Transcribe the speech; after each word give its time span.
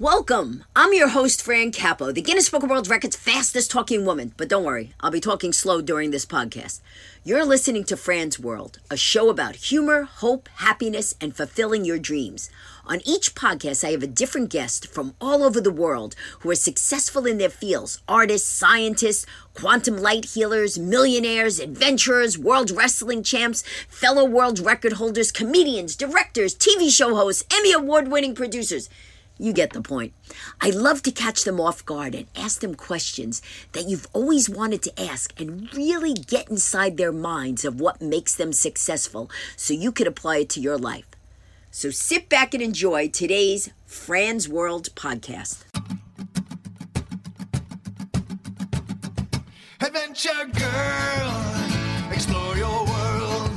Welcome. 0.00 0.62
I'm 0.76 0.94
your 0.94 1.08
host, 1.08 1.42
Fran 1.42 1.72
Capo, 1.72 2.12
the 2.12 2.22
Guinness 2.22 2.50
Book 2.50 2.62
of 2.62 2.70
World 2.70 2.88
Records 2.88 3.16
fastest 3.16 3.68
talking 3.68 4.06
woman. 4.06 4.32
But 4.36 4.48
don't 4.48 4.62
worry, 4.62 4.92
I'll 5.00 5.10
be 5.10 5.18
talking 5.18 5.52
slow 5.52 5.80
during 5.80 6.12
this 6.12 6.24
podcast. 6.24 6.78
You're 7.24 7.44
listening 7.44 7.82
to 7.86 7.96
Fran's 7.96 8.38
World, 8.38 8.78
a 8.92 8.96
show 8.96 9.28
about 9.28 9.56
humor, 9.56 10.04
hope, 10.04 10.48
happiness, 10.58 11.16
and 11.20 11.36
fulfilling 11.36 11.84
your 11.84 11.98
dreams. 11.98 12.48
On 12.86 13.00
each 13.04 13.34
podcast, 13.34 13.82
I 13.82 13.90
have 13.90 14.04
a 14.04 14.06
different 14.06 14.50
guest 14.50 14.86
from 14.86 15.14
all 15.20 15.42
over 15.42 15.60
the 15.60 15.72
world 15.72 16.14
who 16.38 16.50
are 16.52 16.54
successful 16.54 17.26
in 17.26 17.38
their 17.38 17.50
fields 17.50 18.00
artists, 18.06 18.48
scientists, 18.48 19.26
quantum 19.52 19.96
light 19.98 20.26
healers, 20.26 20.78
millionaires, 20.78 21.58
adventurers, 21.58 22.38
world 22.38 22.70
wrestling 22.70 23.24
champs, 23.24 23.64
fellow 23.88 24.24
world 24.24 24.60
record 24.60 24.92
holders, 24.92 25.32
comedians, 25.32 25.96
directors, 25.96 26.54
TV 26.54 26.88
show 26.88 27.16
hosts, 27.16 27.44
Emmy 27.52 27.72
award 27.72 28.06
winning 28.06 28.36
producers. 28.36 28.88
You 29.38 29.52
get 29.52 29.72
the 29.72 29.80
point. 29.80 30.14
I 30.60 30.70
love 30.70 31.02
to 31.02 31.12
catch 31.12 31.44
them 31.44 31.60
off 31.60 31.84
guard 31.86 32.14
and 32.14 32.26
ask 32.34 32.60
them 32.60 32.74
questions 32.74 33.40
that 33.72 33.88
you've 33.88 34.08
always 34.12 34.50
wanted 34.50 34.82
to 34.82 35.00
ask 35.00 35.38
and 35.40 35.72
really 35.74 36.12
get 36.12 36.50
inside 36.50 36.96
their 36.96 37.12
minds 37.12 37.64
of 37.64 37.80
what 37.80 38.02
makes 38.02 38.34
them 38.34 38.52
successful 38.52 39.30
so 39.56 39.72
you 39.72 39.92
could 39.92 40.08
apply 40.08 40.38
it 40.38 40.48
to 40.50 40.60
your 40.60 40.76
life. 40.76 41.06
So 41.70 41.90
sit 41.90 42.28
back 42.28 42.52
and 42.52 42.62
enjoy 42.62 43.08
today's 43.08 43.70
Fran's 43.86 44.48
World 44.48 44.88
podcast. 44.96 45.64
Adventure 49.80 50.46
Girl, 50.52 52.12
explore 52.12 52.56
your 52.56 52.84
world, 52.84 53.47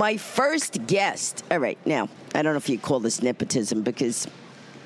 My 0.00 0.16
first 0.16 0.86
guest. 0.86 1.44
All 1.50 1.58
right, 1.58 1.76
now, 1.84 2.08
I 2.34 2.40
don't 2.40 2.54
know 2.54 2.56
if 2.56 2.70
you 2.70 2.78
call 2.78 3.00
this 3.00 3.20
nepotism 3.20 3.82
because 3.82 4.26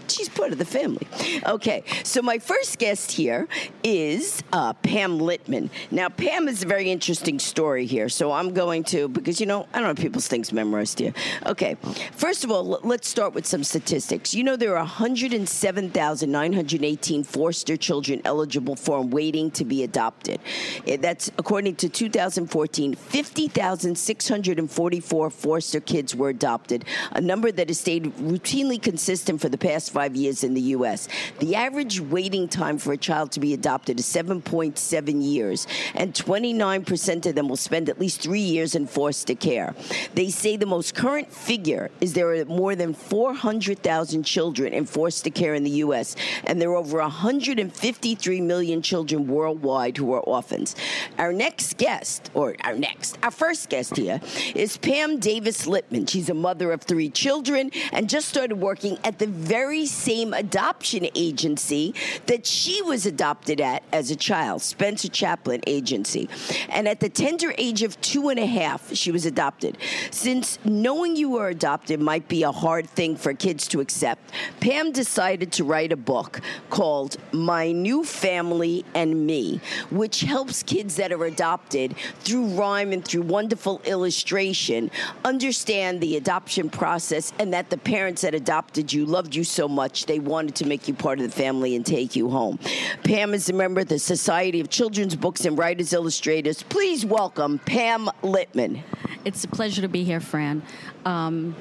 she's 0.08 0.28
part 0.28 0.52
of 0.52 0.58
the 0.58 0.64
family. 0.64 1.06
Okay, 1.46 1.84
so 2.02 2.22
my 2.22 2.38
first 2.38 2.78
guest 2.78 3.12
here 3.12 3.46
is 3.82 4.42
uh, 4.52 4.72
Pam 4.74 5.18
Litman. 5.18 5.70
Now, 5.90 6.08
Pam 6.08 6.48
is 6.48 6.62
a 6.62 6.66
very 6.66 6.90
interesting 6.90 7.38
story 7.38 7.84
here, 7.86 8.08
so 8.08 8.32
I'm 8.32 8.52
going 8.54 8.84
to, 8.84 9.08
because 9.08 9.40
you 9.40 9.46
know, 9.46 9.66
I 9.72 9.80
don't 9.80 9.96
know 9.96 10.02
people's 10.02 10.28
things 10.28 10.52
memorized 10.52 10.98
here. 10.98 11.12
Okay, 11.46 11.76
first 12.12 12.44
of 12.44 12.50
all, 12.50 12.74
l- 12.74 12.80
let's 12.84 13.08
start 13.08 13.34
with 13.34 13.46
some 13.46 13.64
statistics. 13.64 14.34
You 14.34 14.44
know, 14.44 14.56
there 14.56 14.72
are 14.76 14.84
107,918 14.84 17.24
foster 17.24 17.76
children 17.76 18.20
eligible 18.24 18.76
for 18.76 19.00
and 19.00 19.12
waiting 19.12 19.50
to 19.52 19.64
be 19.64 19.82
adopted. 19.82 20.40
Eh, 20.86 20.96
That's 20.96 21.30
according 21.38 21.76
to 21.76 21.88
2014, 21.88 22.94
50,644 22.94 25.30
foster 25.30 25.80
kids 25.80 26.14
were 26.14 26.28
adopted, 26.28 26.84
a 27.12 27.20
number 27.20 27.50
that 27.52 27.68
has 27.68 27.80
stayed 27.80 28.04
routinely 28.16 28.80
consistent 28.80 29.40
for 29.40 29.48
the 29.48 29.58
past 29.58 29.90
five 29.94 30.16
years 30.16 30.42
in 30.42 30.54
the 30.54 30.60
U.S. 30.76 31.08
The 31.38 31.54
average 31.54 32.00
waiting 32.00 32.48
time 32.48 32.78
for 32.78 32.92
a 32.92 32.96
child 32.96 33.30
to 33.32 33.40
be 33.40 33.54
adopted 33.54 34.00
is 34.00 34.06
7.7 34.06 35.22
years, 35.22 35.68
and 35.94 36.12
29% 36.12 37.26
of 37.26 37.34
them 37.36 37.48
will 37.48 37.56
spend 37.56 37.88
at 37.88 38.00
least 38.00 38.20
three 38.20 38.40
years 38.40 38.74
in 38.74 38.88
foster 38.88 39.36
care. 39.36 39.72
They 40.14 40.30
say 40.30 40.56
the 40.56 40.66
most 40.66 40.96
current 40.96 41.32
figure 41.32 41.92
is 42.00 42.12
there 42.12 42.34
are 42.34 42.44
more 42.46 42.74
than 42.74 42.92
400,000 42.92 44.24
children 44.24 44.72
in 44.72 44.84
foster 44.84 45.30
care 45.30 45.54
in 45.54 45.62
the 45.62 45.78
U.S., 45.86 46.16
and 46.42 46.60
there 46.60 46.70
are 46.70 46.76
over 46.76 46.98
153 46.98 48.40
million 48.40 48.82
children 48.82 49.28
worldwide 49.28 49.96
who 49.96 50.12
are 50.12 50.20
orphans. 50.20 50.74
Our 51.18 51.32
next 51.32 51.78
guest, 51.78 52.32
or 52.34 52.56
our 52.64 52.74
next, 52.74 53.16
our 53.22 53.30
first 53.30 53.68
guest 53.68 53.96
here, 53.96 54.20
is 54.56 54.76
Pam 54.76 55.20
Davis 55.20 55.66
Litman. 55.66 56.08
She's 56.08 56.28
a 56.28 56.34
mother 56.34 56.72
of 56.72 56.82
three 56.82 57.10
children 57.10 57.70
and 57.92 58.08
just 58.08 58.28
started 58.28 58.56
working 58.56 58.98
at 59.04 59.20
the 59.20 59.28
very 59.28 59.83
same 59.86 60.32
adoption 60.32 61.06
agency 61.14 61.94
that 62.26 62.46
she 62.46 62.82
was 62.82 63.06
adopted 63.06 63.60
at 63.60 63.82
as 63.92 64.10
a 64.10 64.16
child, 64.16 64.62
Spencer 64.62 65.08
Chapin 65.12 65.60
Agency. 65.66 66.28
And 66.68 66.88
at 66.88 67.00
the 67.00 67.08
tender 67.08 67.54
age 67.58 67.82
of 67.82 68.00
two 68.00 68.28
and 68.28 68.38
a 68.38 68.46
half, 68.46 68.94
she 68.94 69.10
was 69.10 69.26
adopted. 69.26 69.78
Since 70.10 70.58
knowing 70.64 71.16
you 71.16 71.30
were 71.30 71.48
adopted 71.48 72.00
might 72.00 72.28
be 72.28 72.42
a 72.42 72.52
hard 72.52 72.88
thing 72.90 73.16
for 73.16 73.34
kids 73.34 73.68
to 73.68 73.80
accept, 73.80 74.32
Pam 74.60 74.92
decided 74.92 75.52
to 75.52 75.64
write 75.64 75.92
a 75.92 75.96
book 75.96 76.40
called 76.70 77.16
My 77.32 77.72
New 77.72 78.04
Family 78.04 78.84
and 78.94 79.26
Me, 79.26 79.60
which 79.90 80.20
helps 80.20 80.62
kids 80.62 80.96
that 80.96 81.12
are 81.12 81.24
adopted 81.24 81.94
through 82.20 82.46
rhyme 82.46 82.92
and 82.92 83.04
through 83.04 83.22
wonderful 83.22 83.80
illustration 83.84 84.90
understand 85.24 86.00
the 86.00 86.16
adoption 86.16 86.70
process 86.70 87.32
and 87.38 87.52
that 87.52 87.70
the 87.70 87.78
parents 87.78 88.22
that 88.22 88.34
adopted 88.34 88.92
you 88.92 89.04
loved 89.04 89.34
you 89.34 89.44
so 89.44 89.68
much 89.68 89.73
they 90.06 90.18
wanted 90.18 90.54
to 90.56 90.66
make 90.66 90.88
you 90.88 90.94
part 90.94 91.20
of 91.20 91.26
the 91.26 91.32
family 91.32 91.74
and 91.76 91.84
take 91.84 92.16
you 92.16 92.30
home. 92.30 92.58
Pam 93.02 93.34
is 93.34 93.48
a 93.48 93.52
member 93.52 93.80
of 93.80 93.88
the 93.88 93.98
Society 93.98 94.60
of 94.60 94.70
Children's 94.70 95.16
Books 95.16 95.44
and 95.44 95.58
Writers 95.58 95.92
Illustrators. 95.92 96.62
Please 96.62 97.04
welcome 97.04 97.58
Pam 97.58 98.08
Litman. 98.22 98.82
It's 99.24 99.44
a 99.44 99.48
pleasure 99.48 99.82
to 99.82 99.88
be 99.88 100.04
here, 100.04 100.20
Fran. 100.20 100.62
Um, 101.04 101.56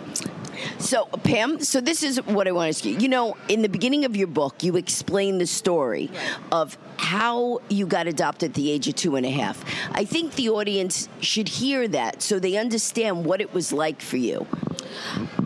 So, 0.78 1.06
Pam, 1.23 1.59
so 1.62 1.81
this 1.81 2.03
is 2.03 2.18
what 2.25 2.47
I 2.47 2.52
want 2.52 2.66
to 2.66 2.78
ask 2.78 2.85
you. 2.85 2.97
You 2.97 3.09
know, 3.09 3.35
in 3.47 3.62
the 3.62 3.69
beginning 3.69 4.06
of 4.06 4.16
your 4.16 4.28
book, 4.28 4.63
you 4.63 4.75
explain 4.75 5.38
the 5.38 5.47
story 5.47 6.12
of 6.52 6.78
how 6.97 7.62
you 7.69 7.88
got 7.88 8.07
adopted 8.07 8.52
at 8.52 8.56
the 8.56 8.69
age 8.72 8.88
of 8.88 8.96
two 8.96 9.16
and 9.16 9.25
a 9.25 9.29
half. 9.29 9.63
I 9.91 10.06
think 10.06 10.35
the 10.35 10.50
audience 10.50 11.09
should 11.22 11.47
hear 11.47 11.88
that 11.90 12.22
so 12.22 12.40
they 12.40 12.57
understand 12.57 13.25
what 13.25 13.41
it 13.41 13.53
was 13.53 13.73
like 13.73 14.02
for 14.02 14.18
you. 14.18 14.46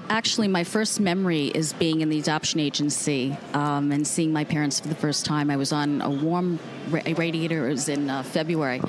Actually, 0.10 0.48
my 0.48 0.64
first 0.64 1.00
memory 1.00 1.48
is 1.48 1.74
being 1.74 2.02
in 2.02 2.10
the 2.10 2.20
adoption 2.20 2.60
agency 2.60 3.38
um, 3.54 3.92
and 3.92 4.08
seeing 4.08 4.32
my 4.32 4.44
parents 4.44 4.80
for 4.80 4.88
the 4.88 4.96
first 4.96 5.26
time. 5.26 5.50
I 5.50 5.58
was 5.58 5.72
on 5.72 6.02
a 6.02 6.10
warm 6.10 6.60
ra- 6.90 7.02
radiator. 7.16 7.68
It 7.68 7.72
was 7.72 7.90
in 7.90 8.10
uh, 8.10 8.24
February. 8.24 8.82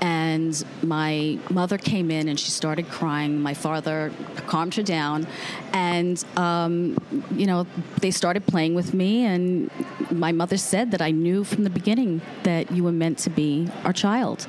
And 0.00 0.64
my 0.82 1.38
mother 1.50 1.76
came 1.76 2.10
in 2.10 2.28
and 2.28 2.40
she 2.40 2.50
started 2.50 2.88
crying. 2.88 3.40
My 3.40 3.52
father 3.52 4.12
calmed 4.46 4.74
her 4.76 4.82
down. 4.82 5.26
And, 5.72 6.24
um, 6.36 6.96
you 7.32 7.46
know, 7.46 7.66
they 8.00 8.10
started 8.10 8.46
playing 8.46 8.74
with 8.74 8.94
me. 8.94 9.24
And 9.24 9.70
my 10.10 10.32
mother 10.32 10.56
said 10.56 10.90
that 10.92 11.02
I 11.02 11.10
knew 11.10 11.44
from 11.44 11.64
the 11.64 11.70
beginning 11.70 12.22
that 12.44 12.70
you 12.70 12.82
were 12.82 12.92
meant 12.92 13.18
to 13.18 13.30
be 13.30 13.68
our 13.84 13.92
child. 13.92 14.46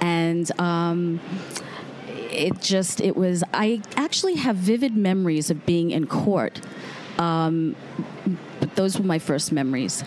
And, 0.00 0.50
um, 0.60 1.20
it 2.32 2.60
just 2.60 3.00
it 3.00 3.16
was 3.16 3.42
i 3.52 3.80
actually 3.96 4.34
have 4.36 4.56
vivid 4.56 4.96
memories 4.96 5.50
of 5.50 5.64
being 5.66 5.90
in 5.90 6.06
court 6.06 6.60
um, 7.18 7.76
but 8.60 8.74
those 8.76 8.98
were 8.98 9.04
my 9.04 9.18
first 9.18 9.52
memories 9.52 10.02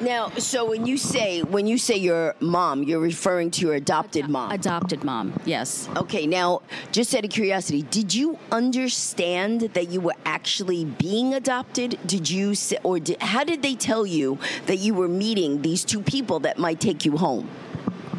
Now, 0.00 0.28
so 0.38 0.68
when 0.68 0.86
you 0.86 0.98
say 0.98 1.42
when 1.42 1.66
you 1.66 1.78
say 1.78 1.96
your 1.96 2.34
mom, 2.40 2.82
you're 2.82 3.00
referring 3.00 3.50
to 3.52 3.60
your 3.64 3.74
adopted 3.74 4.28
mom. 4.28 4.50
adopted 4.50 5.02
mom 5.04 5.32
yes 5.46 5.88
Okay, 5.96 6.26
now, 6.26 6.62
just 6.92 7.14
out 7.14 7.24
of 7.24 7.30
curiosity, 7.30 7.82
did 7.82 8.12
you 8.12 8.38
understand 8.50 9.60
that 9.76 9.88
you 9.88 10.00
were 10.00 10.16
actually 10.26 10.84
being 10.84 11.32
adopted? 11.32 11.98
Did 12.06 12.28
you, 12.28 12.54
say, 12.54 12.76
or 12.82 12.98
did, 12.98 13.22
how 13.22 13.44
did 13.44 13.62
they 13.62 13.74
tell 13.76 14.04
you 14.04 14.38
that 14.66 14.76
you 14.78 14.92
were 14.94 15.08
meeting 15.08 15.62
these 15.62 15.84
two 15.84 16.02
people 16.02 16.40
that 16.40 16.58
might 16.58 16.80
take 16.80 17.04
you 17.06 17.16
home? 17.16 17.48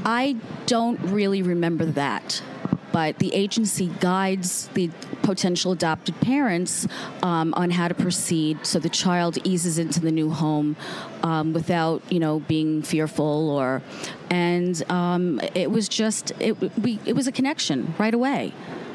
i 0.06 0.36
don't 0.68 1.00
really 1.02 1.42
remember 1.42 1.86
that 1.86 2.42
but 2.96 3.20
the 3.20 3.34
agency 3.34 3.88
guides 4.00 4.70
the 4.74 4.90
potential 5.22 5.74
adopted 5.74 6.18
parents 6.22 6.88
um, 7.24 7.54
on 7.56 7.70
how 7.70 7.90
to 7.90 7.94
proceed 7.94 8.58
so 8.66 8.80
the 8.80 8.88
child 8.88 9.38
eases 9.44 9.78
into 9.78 10.00
the 10.00 10.14
new 10.14 10.30
home 10.30 10.78
um, 11.22 11.52
without 11.52 12.02
you 12.10 12.22
know 12.22 12.40
being 12.40 12.82
fearful 12.82 13.50
or 13.50 13.82
and 14.30 14.90
um, 14.90 15.42
it 15.54 15.70
was 15.70 15.90
just 15.90 16.32
it, 16.40 16.54
we, 16.80 16.98
it 17.06 17.18
was 17.18 17.28
a 17.28 17.34
connection 17.34 17.94
right 17.98 18.14
away. 18.14 18.54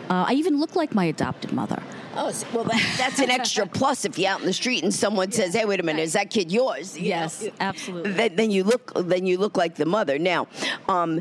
Uh, 0.08 0.24
i 0.28 0.32
even 0.32 0.58
look 0.58 0.74
like 0.74 0.94
my 0.94 1.04
adopted 1.04 1.52
mother 1.52 1.82
Oh, 2.16 2.32
well, 2.52 2.64
that, 2.64 2.94
that's 2.98 3.20
an 3.20 3.30
extra 3.30 3.66
plus 3.80 4.04
if 4.04 4.18
you're 4.18 4.30
out 4.30 4.40
in 4.40 4.46
the 4.46 4.52
street 4.52 4.82
and 4.82 4.92
someone 4.92 5.30
says, 5.30 5.54
"Hey, 5.54 5.64
wait 5.64 5.78
a 5.80 5.82
minute, 5.82 6.02
is 6.02 6.14
that 6.14 6.28
kid 6.30 6.50
yours?" 6.50 6.98
You 6.98 7.06
Yes, 7.06 7.42
know? 7.42 7.50
absolutely. 7.60 8.12
Then, 8.12 8.36
then 8.36 8.50
you 8.50 8.64
look, 8.64 8.92
then 8.96 9.26
you 9.26 9.38
look 9.38 9.56
like 9.56 9.76
the 9.76 9.86
mother. 9.86 10.18
Now, 10.18 10.48
um, 10.88 11.20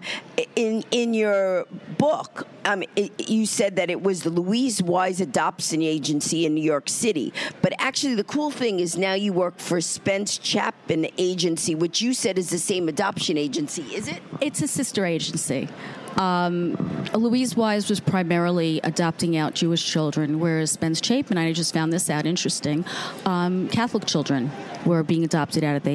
in 0.56 0.84
in 0.92 1.14
your 1.14 1.66
book, 1.98 2.48
um, 2.66 2.84
it, 2.96 3.30
you 3.30 3.46
said 3.46 3.76
that 3.76 3.90
it 3.92 4.02
was 4.02 4.24
the 4.24 4.30
Louise 4.32 4.82
Wise 4.82 5.22
Adoption 5.22 5.82
Agency 5.84 6.46
in 6.46 6.56
New 6.56 6.64
York 6.64 6.90
City, 6.90 7.34
but 7.62 7.74
actually, 7.80 8.16
the 8.16 8.24
cool 8.24 8.50
thing 8.50 8.80
is 8.80 8.98
now 8.98 9.14
you 9.14 9.32
work 9.32 9.60
for 9.60 9.80
Spence 9.82 10.40
Chapin 10.42 11.08
Agency, 11.18 11.76
which 11.76 12.02
you 12.02 12.14
said 12.16 12.38
is 12.40 12.50
the 12.50 12.58
same 12.60 12.90
adoption 12.90 13.38
agency. 13.38 13.84
Is 13.94 14.08
it? 14.08 14.22
It's 14.42 14.62
a 14.62 14.68
sister 14.68 15.06
agency. 15.06 15.70
Um, 16.18 16.76
Louise 17.14 17.56
Wise 17.56 17.90
was 17.90 18.00
primarily 18.00 18.80
adopting 18.84 19.38
out 19.38 19.54
Jewish 19.54 19.86
children, 19.86 20.40
whereas 20.40 20.72
Spence 20.72 21.02
Chapin, 21.04 21.38
I 21.38 21.54
just 21.54 21.74
found 21.74 21.94
this 21.94 22.10
out 22.10 22.26
interesting, 22.26 22.86
um, 23.26 23.68
Catholic 23.70 24.06
children 24.06 24.52
were 24.86 25.04
being 25.04 25.24
adopted 25.24 25.64
out 25.64 25.76
of 25.76 25.84
the 25.84 25.90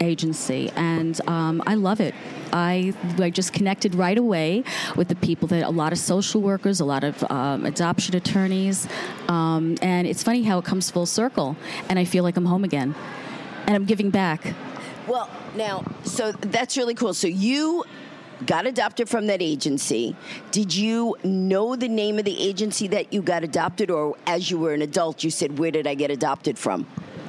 agency. 0.00 0.70
And 0.76 1.20
um, 1.28 1.62
I 1.66 1.74
love 1.74 2.00
it. 2.00 2.14
I, 2.52 2.94
I 3.18 3.30
just 3.30 3.52
connected 3.52 3.94
right 3.94 4.16
away 4.16 4.64
with 4.96 5.08
the 5.08 5.16
people 5.16 5.48
that 5.48 5.64
a 5.64 5.70
lot 5.70 5.92
of 5.92 5.98
social 5.98 6.40
workers, 6.40 6.80
a 6.80 6.84
lot 6.84 7.04
of 7.04 7.22
um, 7.30 7.66
adoption 7.66 8.16
attorneys. 8.16 8.86
Um, 9.28 9.76
and 9.82 10.06
it's 10.06 10.22
funny 10.22 10.42
how 10.42 10.58
it 10.58 10.64
comes 10.64 10.90
full 10.90 11.06
circle. 11.06 11.56
And 11.88 11.98
I 11.98 12.04
feel 12.04 12.22
like 12.22 12.36
I'm 12.36 12.46
home 12.46 12.64
again. 12.64 12.94
And 13.66 13.74
I'm 13.74 13.86
giving 13.86 14.10
back. 14.10 14.54
Well, 15.06 15.28
now, 15.56 15.84
so 16.04 16.32
that's 16.32 16.76
really 16.76 16.94
cool. 16.94 17.14
So 17.14 17.28
you 17.28 17.84
got 18.46 18.66
adopted 18.66 19.08
from 19.08 19.26
that 19.26 19.42
agency. 19.42 20.16
Did 20.50 20.74
you 20.74 21.16
know 21.24 21.76
the 21.76 21.88
name 21.88 22.18
of 22.18 22.24
the 22.24 22.40
agency 22.40 22.88
that 22.88 23.12
you 23.12 23.22
got 23.22 23.44
adopted, 23.44 23.90
or 23.90 24.16
as 24.26 24.50
you 24.50 24.58
were 24.58 24.74
an 24.74 24.82
adult, 24.82 25.24
you 25.24 25.30
said, 25.30 25.58
Where 25.58 25.70
did 25.70 25.86
I 25.86 25.94
get 25.94 26.10
adopted 26.10 26.58
from? 26.58 26.86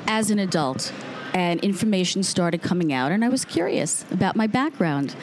As 0.08 0.32
an 0.32 0.40
adult, 0.40 0.92
and 1.34 1.60
information 1.62 2.24
started 2.24 2.62
coming 2.62 2.94
out, 2.94 3.12
and 3.12 3.24
I 3.26 3.30
was 3.30 3.44
curious 3.44 4.06
about 4.12 4.36
my 4.36 4.48
background. 4.48 5.16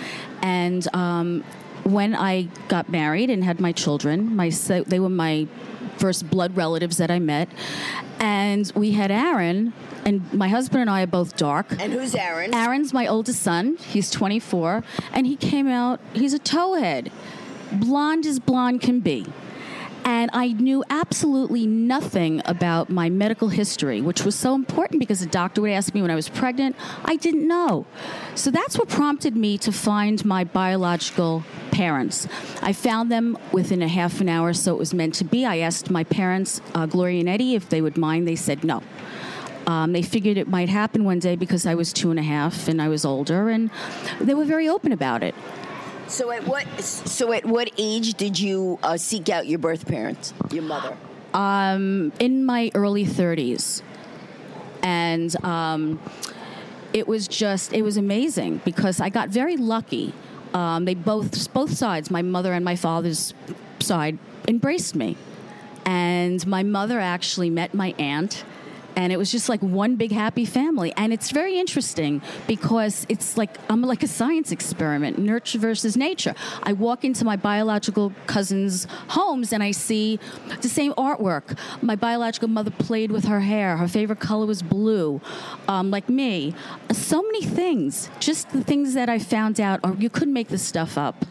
And 0.43 0.87
um, 0.95 1.45
when 1.85 2.15
I 2.15 2.49
got 2.69 2.89
married 2.89 3.31
and 3.31 3.43
had 3.43 3.61
my 3.61 3.73
children, 3.73 4.37
my 4.37 4.51
they 4.51 5.01
were 5.01 5.09
my 5.09 5.49
first 5.99 6.31
blood 6.31 6.57
relatives 6.57 6.97
that 6.99 7.11
I 7.11 7.19
met, 7.19 7.49
and 8.19 8.71
we 8.75 8.93
had 8.93 9.11
Aaron. 9.11 9.73
And 10.05 10.33
my 10.33 10.49
husband 10.49 10.81
and 10.81 10.91
I 10.91 11.03
are 11.03 11.07
both 11.07 11.37
dark. 11.37 11.81
And 11.81 11.93
who's 11.93 12.15
Aaron? 12.17 12.53
Aaron's 12.53 12.93
my 12.93 13.07
oldest 13.07 13.41
son. 13.41 13.77
He's 13.77 14.11
24, 14.11 14.83
and 15.13 15.27
he 15.27 15.37
came 15.37 15.69
out. 15.69 16.01
He's 16.13 16.35
a 16.35 16.41
towhead, 16.41 17.13
blonde 17.73 18.27
as 18.27 18.41
blonde 18.41 18.81
can 18.81 18.99
be. 19.01 19.27
And 20.05 20.31
I 20.33 20.49
knew 20.49 20.83
absolutely 20.91 21.67
nothing 21.67 22.43
about 22.45 22.91
my 22.91 23.09
medical 23.09 23.49
history, 23.49 24.01
which 24.01 24.25
was 24.25 24.35
so 24.35 24.55
important 24.55 24.99
because 24.99 25.21
the 25.21 25.27
doctor 25.27 25.61
would 25.61 25.71
ask 25.71 25.95
me 25.95 26.03
when 26.03 26.11
I 26.11 26.15
was 26.15 26.29
pregnant. 26.29 26.75
I 27.05 27.17
didn't 27.17 27.47
know. 27.47 27.87
So 28.35 28.51
that's 28.51 28.77
what 28.77 28.89
prompted 28.89 29.37
me 29.37 29.59
to 29.59 29.71
find 29.71 30.25
my 30.25 30.45
biological 30.45 31.45
parents. 31.71 32.27
I 32.61 32.73
found 32.73 33.13
them 33.13 33.39
within 33.53 33.81
a 33.83 33.89
half 33.89 34.21
an 34.21 34.29
hour, 34.29 34.53
so 34.53 34.73
it 34.75 34.79
was 34.79 34.93
meant 34.93 35.15
to 35.15 35.25
be. 35.25 35.45
I 35.45 35.59
asked 35.59 35.91
my 35.91 36.05
parents, 36.05 36.61
uh, 36.75 36.87
Gloria 36.87 37.21
and 37.21 37.29
Eddie, 37.29 37.55
if 37.55 37.69
they 37.69 37.81
would 37.81 37.97
mind. 37.97 38.27
They 38.27 38.37
said 38.37 38.65
no. 38.65 38.83
Um, 39.67 39.93
they 39.93 40.03
figured 40.03 40.37
it 40.37 40.49
might 40.49 40.69
happen 40.69 41.05
one 41.05 41.21
day 41.21 41.37
because 41.37 41.67
I 41.67 41.77
was 41.77 41.93
two 41.93 42.11
and 42.11 42.19
a 42.19 42.23
half 42.23 42.67
and 42.67 42.83
I 42.83 42.89
was 42.89 43.05
older, 43.05 43.49
and 43.49 43.71
they 44.21 44.35
were 44.35 44.45
very 44.45 44.69
open 44.69 44.91
about 44.91 45.23
it. 45.23 45.35
So 46.13 46.31
at 46.31 46.47
what 46.47 46.67
so 46.79 47.33
at 47.33 47.47
what 47.47 47.71
age 47.79 48.13
did 48.15 48.39
you 48.39 48.79
uh, 48.83 48.99
seek 48.99 49.31
out 49.31 49.47
your 49.47 49.59
birth 49.59 49.89
parents, 49.89 50.35
your 50.51 50.63
mother? 50.63 50.95
Um, 51.33 52.13
in 52.21 52.45
my 52.45 52.71
early 52.75 53.07
30s, 53.07 53.81
and 54.83 55.35
um, 55.43 55.99
it 56.93 57.09
was 57.09 57.27
just 57.27 57.73
it 57.73 57.81
was 57.81 57.97
amazing 57.97 58.61
because 58.63 59.01
I 59.01 59.09
got 59.09 59.31
very 59.31 59.57
lucky. 59.57 60.13
Um, 60.53 60.85
they 60.85 60.93
both 60.93 61.51
both 61.55 61.73
sides, 61.73 62.11
my 62.11 62.21
mother 62.21 62.53
and 62.53 62.63
my 62.63 62.77
father's 62.77 63.33
side, 63.81 64.19
embraced 64.47 64.95
me, 64.95 65.17
and 65.87 66.47
my 66.47 66.63
mother 66.63 67.01
actually 67.01 67.49
met 67.49 67.73
my 67.73 67.95
aunt 67.99 68.45
and 68.97 69.13
it 69.13 69.17
was 69.17 69.31
just 69.31 69.49
like 69.49 69.61
one 69.61 69.97
big 69.97 70.13
happy 70.13 70.45
family. 70.45 70.93
And 70.97 71.13
it's 71.13 71.31
very 71.31 71.59
interesting 71.59 72.23
because 72.47 73.07
it's 73.09 73.37
like 73.37 73.57
i'm 73.69 73.83
like 73.83 74.03
a 74.03 74.09
science 74.09 74.53
experiment 74.53 75.19
nurture 75.19 75.59
versus 75.59 75.97
nature. 75.97 76.35
I 76.63 76.73
walk 76.73 77.05
into 77.05 77.25
my 77.25 77.37
biological 77.37 78.13
cousins 78.27 78.87
homes 79.09 79.53
and 79.53 79.63
i 79.63 79.71
see 79.71 80.19
the 80.61 80.69
same 80.69 80.93
artwork. 80.95 81.59
My 81.83 81.97
biological 81.97 82.49
mother 82.49 82.71
played 82.71 83.11
with 83.11 83.25
her 83.25 83.41
hair. 83.41 83.77
Her 83.77 83.89
favorite 83.89 84.21
color 84.21 84.47
was 84.47 84.63
blue 84.63 85.21
um, 85.69 85.91
like 85.91 86.09
me. 86.09 86.55
So 86.93 87.23
many 87.23 87.43
things. 87.43 88.11
Just 88.21 88.51
the 88.51 88.63
things 88.63 88.95
that 88.95 89.09
i 89.09 89.19
found 89.19 89.61
out 89.61 89.81
or 89.85 89.95
you 89.95 90.11
couldn't 90.11 90.35
make 90.35 90.49
this 90.49 90.63
stuff 90.63 90.97
up 90.99 91.25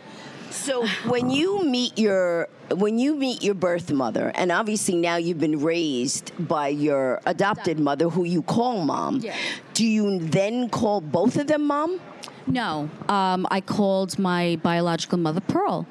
So 0.52 0.86
when 1.08 1.30
you 1.30 1.64
meet 1.64 1.98
your 1.98 2.48
when 2.70 3.00
you 3.00 3.16
meet 3.16 3.44
your 3.44 3.54
birth 3.56 3.92
mother, 3.92 4.32
and 4.36 4.52
obviously 4.52 4.96
now 4.96 5.18
you've 5.18 5.40
been 5.40 5.60
raised 5.62 6.32
by 6.40 6.70
your 6.70 7.20
adopted 7.26 7.80
mother, 7.80 8.10
who 8.10 8.24
you 8.24 8.42
call 8.42 8.82
mom, 8.86 9.18
Yeah. 9.20 9.36
do 9.74 9.86
you 9.86 10.20
then 10.20 10.70
call 10.70 11.02
both 11.02 11.38
of 11.38 11.48
them 11.48 11.68
mom? 11.68 12.00
No, 12.48 12.90
um, 13.08 13.46
I 13.52 13.62
called 13.62 14.18
my 14.18 14.58
biological 14.64 15.18
mother 15.18 15.42
Pearl. 15.42 15.86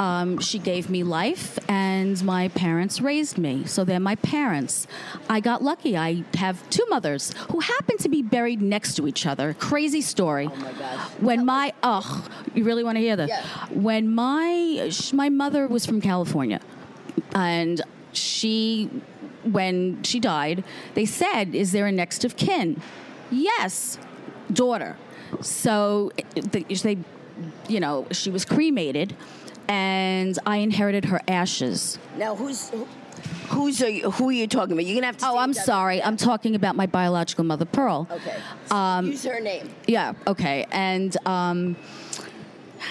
Um, 0.00 0.38
she 0.38 0.58
gave 0.58 0.88
me 0.88 1.02
life, 1.02 1.58
and 1.68 2.24
my 2.24 2.48
parents 2.48 3.02
raised 3.02 3.36
me. 3.36 3.66
So 3.66 3.84
they're 3.84 4.00
my 4.00 4.16
parents. 4.16 4.86
I 5.28 5.40
got 5.40 5.62
lucky. 5.62 5.94
I 5.94 6.24
have 6.36 6.68
two 6.70 6.86
mothers 6.88 7.34
who 7.50 7.60
happen 7.60 7.98
to 7.98 8.08
be 8.08 8.22
buried 8.22 8.62
next 8.62 8.94
to 8.94 9.06
each 9.06 9.26
other. 9.26 9.52
Crazy 9.52 10.00
story. 10.00 10.48
Oh 10.50 10.56
my 10.56 10.72
God. 10.72 10.98
When 11.20 11.44
my 11.44 11.74
oh, 11.82 12.26
you 12.54 12.64
really 12.64 12.82
want 12.82 12.96
to 12.96 13.00
hear 13.00 13.14
this? 13.14 13.28
Yeah. 13.28 13.44
When 13.68 14.10
my 14.10 14.90
my 15.12 15.28
mother 15.28 15.68
was 15.68 15.84
from 15.84 16.00
California, 16.00 16.60
and 17.34 17.82
she 18.12 18.88
when 19.44 20.02
she 20.02 20.18
died, 20.18 20.64
they 20.94 21.04
said, 21.04 21.54
"Is 21.54 21.72
there 21.72 21.86
a 21.86 21.92
next 21.92 22.24
of 22.24 22.38
kin?" 22.38 22.80
Yes, 23.30 23.98
daughter. 24.50 24.96
So 25.42 26.10
they, 26.34 26.62
they, 26.62 26.98
you 27.68 27.80
know, 27.80 28.06
she 28.10 28.30
was 28.30 28.44
cremated, 28.44 29.14
and 29.70 30.36
I 30.44 30.56
inherited 30.56 31.04
her 31.06 31.20
ashes. 31.28 31.98
Now 32.18 32.34
who's 32.34 32.68
who- 32.70 32.88
who's 33.50 33.80
are 33.82 33.88
you, 33.88 34.10
who 34.10 34.28
are 34.28 34.32
you 34.32 34.46
talking 34.46 34.72
about? 34.72 34.84
You're 34.86 34.96
gonna 34.96 35.06
have 35.06 35.16
to. 35.18 35.26
Oh, 35.28 35.38
I'm 35.38 35.52
sorry. 35.52 36.02
I'm 36.02 36.16
talking 36.16 36.54
about 36.54 36.74
my 36.76 36.86
biological 36.86 37.44
mother, 37.44 37.64
Pearl. 37.64 38.08
Okay. 38.10 38.36
Um, 38.70 39.06
Use 39.06 39.24
her 39.24 39.40
name. 39.40 39.68
Yeah, 39.86 40.14
okay. 40.26 40.66
And 40.72 41.16
um, 41.26 41.76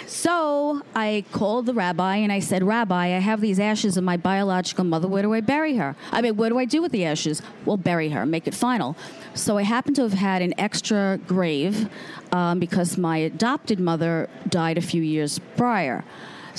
so 0.06 0.81
I 0.96 1.24
called 1.31 1.66
the 1.66 1.74
rabbi 1.74 2.18
and 2.18 2.31
I 2.31 2.40
said, 2.40 2.64
Rabbi, 2.64 3.06
I 3.08 3.20
have 3.20 3.42
these 3.42 3.60
ashes 3.60 3.98
of 3.98 4.04
my 4.04 4.18
biological 4.18 4.84
mother. 4.84 5.08
Where 5.08 5.24
do 5.24 5.34
I 5.34 5.42
bury 5.42 5.76
her? 5.78 5.96
I 6.12 6.22
mean, 6.22 6.36
what 6.38 6.50
do 6.50 6.60
I 6.60 6.66
do 6.66 6.81
with 6.81 6.92
the 6.92 7.06
ashes? 7.06 7.42
Well, 7.66 7.78
bury 7.78 8.10
her, 8.10 8.26
make 8.26 8.48
it 8.48 8.54
final. 8.54 8.96
So 9.34 9.58
I 9.58 9.64
happen 9.64 9.94
to 9.96 10.04
have 10.04 10.14
had 10.14 10.42
an 10.42 10.54
extra 10.60 11.20
grave 11.28 11.90
um, 12.31 12.60
because 12.60 12.98
my 12.98 13.18
adopted 13.18 13.80
mother 13.80 14.30
died 14.50 14.78
a 14.78 14.81
few 14.81 15.02
years 15.02 15.40
prior. 15.58 16.04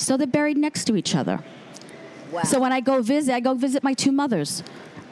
So 0.01 0.17
they're 0.17 0.27
buried 0.27 0.57
next 0.57 0.85
to 0.85 0.95
each 0.95 1.15
other. 1.15 1.39
Wow. 2.31 2.43
So 2.43 2.59
when 2.59 2.71
I 2.71 2.79
go 2.79 3.01
visit, 3.01 3.33
I 3.33 3.39
go 3.39 3.53
visit 3.53 3.83
my 3.83 3.93
two 3.93 4.11
mothers. 4.11 4.63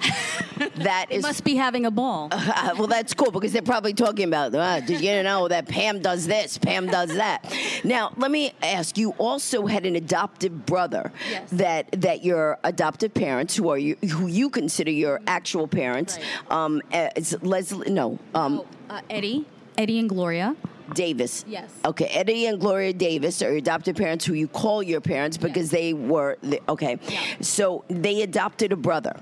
that 0.77 1.07
is 1.09 1.21
must 1.21 1.43
be 1.43 1.55
having 1.55 1.85
a 1.85 1.91
ball. 1.91 2.29
Uh, 2.59 2.73
well, 2.77 2.87
that's 2.87 3.13
cool 3.13 3.31
because 3.31 3.53
they're 3.53 3.61
probably 3.61 3.93
talking 3.93 4.25
about, 4.27 4.53
uh, 4.53 4.79
did 4.81 4.99
you 5.01 5.23
know 5.23 5.47
that 5.47 5.67
Pam 5.67 6.01
does 6.01 6.25
this, 6.27 6.57
Pam 6.57 6.87
does 6.87 7.13
that. 7.15 7.53
Now, 7.85 8.11
let 8.17 8.31
me 8.31 8.51
ask 8.61 8.97
you 8.97 9.11
also 9.17 9.65
had 9.65 9.85
an 9.85 9.95
adoptive 9.95 10.65
brother 10.65 11.11
Yes. 11.29 11.49
that 11.51 11.91
that 12.01 12.23
your 12.25 12.57
adoptive 12.63 13.13
parents, 13.13 13.55
who 13.55 13.69
are 13.69 13.77
you, 13.77 13.95
who 14.11 14.27
you 14.27 14.49
consider 14.49 14.91
your 14.91 15.21
actual 15.27 15.67
parents, 15.67 16.17
Right. 16.17 16.51
um, 16.51 16.81
uh, 16.91 17.09
Leslie, 17.41 17.91
no, 17.91 18.19
um, 18.35 18.59
Oh, 18.59 18.65
uh, 18.89 19.01
Eddie, 19.09 19.45
Eddie 19.77 19.99
and 19.99 20.09
Gloria. 20.09 20.55
Davis. 20.93 21.45
Yes. 21.47 21.69
Okay, 21.85 22.05
Eddie 22.05 22.45
and 22.47 22.59
Gloria 22.59 22.93
Davis 22.93 23.41
are 23.41 23.49
your 23.49 23.57
adopted 23.57 23.95
parents 23.95 24.25
who 24.25 24.33
you 24.33 24.47
call 24.47 24.83
your 24.83 25.01
parents 25.01 25.37
because 25.37 25.69
they 25.69 25.93
were, 25.93 26.37
the, 26.41 26.61
okay. 26.69 26.99
Yeah. 27.07 27.21
So 27.41 27.83
they 27.87 28.21
adopted 28.21 28.71
a 28.71 28.75
brother. 28.75 29.19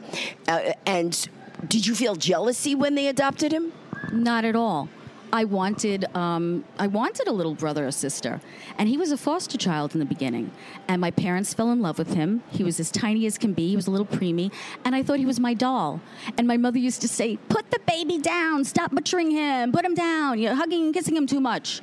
Uh, 0.48 0.74
and 0.86 1.28
did 1.68 1.86
you 1.86 1.96
feel 1.96 2.16
jealousy 2.16 2.76
when 2.76 2.96
they 2.96 3.08
adopted 3.08 3.52
him? 3.52 3.74
Not 4.12 4.46
at 4.46 4.56
all. 4.56 4.90
I 5.32 5.44
wanted, 5.44 6.06
um, 6.16 6.64
I 6.80 6.88
wanted 6.88 7.28
a 7.28 7.32
little 7.32 7.56
brother 7.56 7.88
or 7.88 7.92
sister, 7.92 8.42
and 8.78 8.88
he 8.88 8.98
was 8.98 9.12
a 9.12 9.18
foster 9.18 9.58
child 9.58 9.94
in 9.94 10.00
the 10.00 10.06
beginning. 10.06 10.52
And 10.88 11.02
my 11.02 11.12
parents 11.12 11.54
fell 11.54 11.72
in 11.72 11.82
love 11.82 11.98
with 11.98 12.14
him. 12.14 12.44
He 12.50 12.64
was 12.64 12.80
as 12.80 12.92
tiny 12.92 13.26
as 13.26 13.38
can 13.38 13.54
be. 13.54 13.70
He 13.70 13.76
was 13.76 13.88
a 13.88 13.92
little 13.92 14.06
preemie, 14.06 14.52
and 14.86 14.96
I 14.96 15.04
thought 15.04 15.20
he 15.20 15.26
was 15.26 15.40
my 15.40 15.54
doll. 15.54 16.02
And 16.38 16.48
my 16.48 16.58
mother 16.58 16.80
used 16.80 17.02
to 17.02 17.08
say, 17.08 17.38
"Put 17.50 17.72
the 17.72 17.80
baby 17.88 18.18
down. 18.18 18.64
Stop 18.64 18.92
butchering 18.92 19.32
him. 19.32 19.72
Put 19.72 19.86
him 19.86 19.96
down. 19.96 20.40
You're 20.40 20.56
hugging 20.56 20.86
and 20.86 20.94
kissing 20.94 21.16
him 21.16 21.28
too 21.28 21.42
much." 21.42 21.82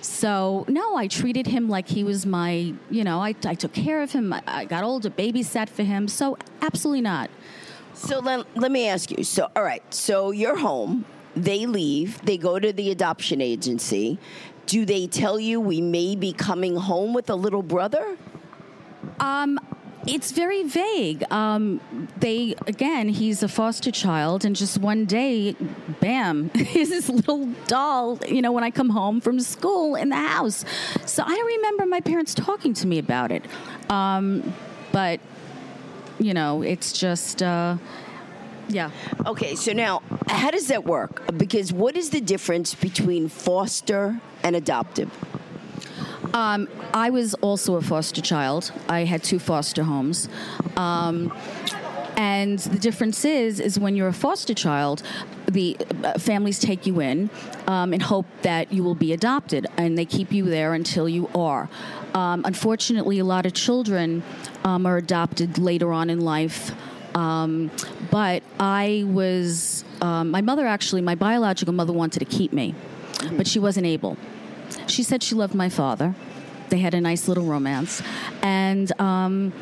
So 0.00 0.64
no, 0.68 0.96
I 0.96 1.08
treated 1.08 1.46
him 1.48 1.68
like 1.68 1.88
he 1.88 2.04
was 2.04 2.24
my, 2.24 2.72
you 2.90 3.04
know, 3.04 3.20
I, 3.20 3.34
I 3.44 3.54
took 3.54 3.72
care 3.72 4.00
of 4.00 4.12
him. 4.12 4.32
I, 4.32 4.42
I 4.46 4.64
got 4.64 4.84
older, 4.84 5.10
babysat 5.10 5.68
for 5.68 5.82
him. 5.82 6.08
So 6.08 6.38
absolutely 6.62 7.00
not. 7.00 7.30
So 7.94 8.20
let, 8.20 8.46
let 8.56 8.70
me 8.70 8.88
ask 8.88 9.10
you. 9.10 9.24
So, 9.24 9.50
all 9.56 9.62
right. 9.62 9.82
So 9.92 10.30
you're 10.30 10.56
home. 10.56 11.04
They 11.42 11.66
leave. 11.66 12.24
They 12.24 12.36
go 12.36 12.58
to 12.58 12.72
the 12.72 12.90
adoption 12.90 13.40
agency. 13.40 14.18
Do 14.66 14.84
they 14.84 15.06
tell 15.06 15.40
you 15.40 15.60
we 15.60 15.80
may 15.80 16.16
be 16.16 16.32
coming 16.32 16.76
home 16.76 17.14
with 17.14 17.30
a 17.30 17.34
little 17.34 17.62
brother? 17.62 18.18
It's 20.06 20.32
very 20.32 20.62
vague. 20.62 21.24
Um, 21.30 22.08
they 22.18 22.54
again, 22.66 23.10
he's 23.10 23.42
a 23.42 23.48
foster 23.48 23.90
child, 23.90 24.44
and 24.44 24.56
just 24.56 24.78
one 24.78 25.04
day, 25.04 25.54
bam, 26.00 26.50
he's 26.54 26.88
this 26.88 27.10
little 27.10 27.46
doll. 27.66 28.18
You 28.26 28.40
know, 28.40 28.52
when 28.52 28.64
I 28.64 28.70
come 28.70 28.90
home 28.90 29.20
from 29.20 29.38
school 29.40 29.96
in 29.96 30.08
the 30.08 30.16
house, 30.16 30.64
so 31.04 31.22
I 31.26 31.56
remember 31.56 31.84
my 31.86 32.00
parents 32.00 32.32
talking 32.34 32.72
to 32.74 32.86
me 32.86 32.98
about 32.98 33.30
it. 33.32 33.44
Um, 33.90 34.54
but 34.92 35.20
you 36.18 36.32
know, 36.34 36.62
it's 36.62 36.92
just. 36.92 37.42
Uh, 37.42 37.76
yeah. 38.68 38.90
Okay, 39.26 39.54
so 39.54 39.72
now 39.72 40.02
how 40.28 40.50
does 40.50 40.68
that 40.68 40.84
work? 40.84 41.22
Because 41.36 41.72
what 41.72 41.96
is 41.96 42.10
the 42.10 42.20
difference 42.20 42.74
between 42.74 43.28
foster 43.28 44.20
and 44.42 44.54
adoptive? 44.56 45.10
Um, 46.34 46.68
I 46.92 47.10
was 47.10 47.34
also 47.34 47.76
a 47.76 47.82
foster 47.82 48.20
child. 48.20 48.72
I 48.88 49.04
had 49.04 49.22
two 49.22 49.38
foster 49.38 49.82
homes. 49.82 50.28
Um, 50.76 51.32
and 52.16 52.58
the 52.58 52.78
difference 52.78 53.24
is, 53.24 53.60
is 53.60 53.78
when 53.78 53.94
you're 53.94 54.08
a 54.08 54.12
foster 54.12 54.52
child, 54.52 55.02
the 55.46 55.76
uh, 56.02 56.18
families 56.18 56.58
take 56.58 56.84
you 56.84 57.00
in 57.00 57.30
um, 57.66 57.92
and 57.92 58.02
hope 58.02 58.26
that 58.42 58.72
you 58.72 58.82
will 58.82 58.96
be 58.96 59.12
adopted, 59.12 59.66
and 59.76 59.96
they 59.96 60.04
keep 60.04 60.32
you 60.32 60.44
there 60.44 60.74
until 60.74 61.08
you 61.08 61.30
are. 61.34 61.68
Um, 62.14 62.42
unfortunately, 62.44 63.18
a 63.20 63.24
lot 63.24 63.46
of 63.46 63.54
children 63.54 64.22
um, 64.64 64.84
are 64.84 64.96
adopted 64.96 65.58
later 65.58 65.92
on 65.92 66.10
in 66.10 66.20
life. 66.20 66.72
Um, 67.18 67.72
but 68.12 68.44
I 68.60 69.02
was, 69.06 69.84
um, 70.00 70.30
my 70.30 70.40
mother 70.40 70.66
actually, 70.66 71.02
my 71.02 71.16
biological 71.16 71.74
mother 71.74 71.92
wanted 71.92 72.20
to 72.20 72.24
keep 72.24 72.52
me, 72.52 72.76
but 73.32 73.48
she 73.48 73.58
wasn't 73.58 73.86
able. 73.86 74.16
She 74.86 75.02
said 75.02 75.24
she 75.24 75.34
loved 75.34 75.54
my 75.54 75.68
father. 75.68 76.14
They 76.68 76.78
had 76.78 76.94
a 76.94 77.00
nice 77.00 77.26
little 77.26 77.44
romance. 77.44 78.02
And 78.42 78.92
um, 79.00 79.52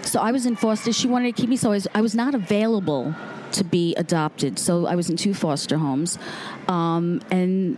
so 0.00 0.20
I 0.20 0.32
was 0.32 0.46
in 0.46 0.56
foster. 0.56 0.94
She 0.94 1.06
wanted 1.06 1.36
to 1.36 1.40
keep 1.40 1.50
me, 1.50 1.58
so 1.58 1.72
I 1.72 1.74
was, 1.74 1.88
I 1.94 2.00
was 2.00 2.14
not 2.14 2.34
available 2.34 3.14
to 3.54 3.64
be 3.64 3.94
adopted. 3.96 4.58
So 4.58 4.86
I 4.86 4.94
was 4.94 5.08
in 5.10 5.16
two 5.16 5.34
foster 5.34 5.78
homes. 5.78 6.18
Um, 6.68 7.20
and 7.30 7.76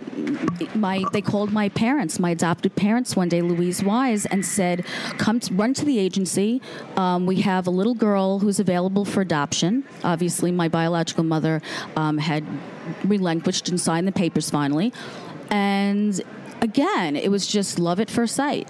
my 0.75 1.05
they 1.13 1.21
called 1.21 1.53
my 1.53 1.69
parents, 1.71 2.19
my 2.19 2.31
adopted 2.31 2.77
parents, 2.77 3.17
one 3.17 3.29
day, 3.29 3.43
Louise 3.43 3.83
Wise, 3.83 4.27
and 4.27 4.45
said, 4.45 4.85
"Come, 5.19 5.41
to, 5.41 5.55
run 5.55 5.75
to 5.75 5.85
the 5.85 5.99
agency. 5.99 6.61
Um, 6.97 7.27
we 7.27 7.41
have 7.43 7.67
a 7.67 7.71
little 7.71 7.95
girl 7.95 8.39
who's 8.39 8.61
available 8.61 9.05
for 9.05 9.21
adoption. 9.21 9.85
Obviously, 10.05 10.53
my 10.53 10.69
biological 10.69 11.25
mother 11.25 11.63
um, 11.97 12.19
had 12.19 12.45
relinquished 13.05 13.69
and 13.69 13.81
signed 13.81 14.07
the 14.07 14.13
papers 14.13 14.51
finally, 14.51 14.93
and." 15.51 16.21
Again, 16.63 17.17
it 17.17 17.31
was 17.31 17.47
just 17.47 17.79
love 17.79 18.01
at 18.01 18.11
first 18.11 18.35
sight. 18.35 18.67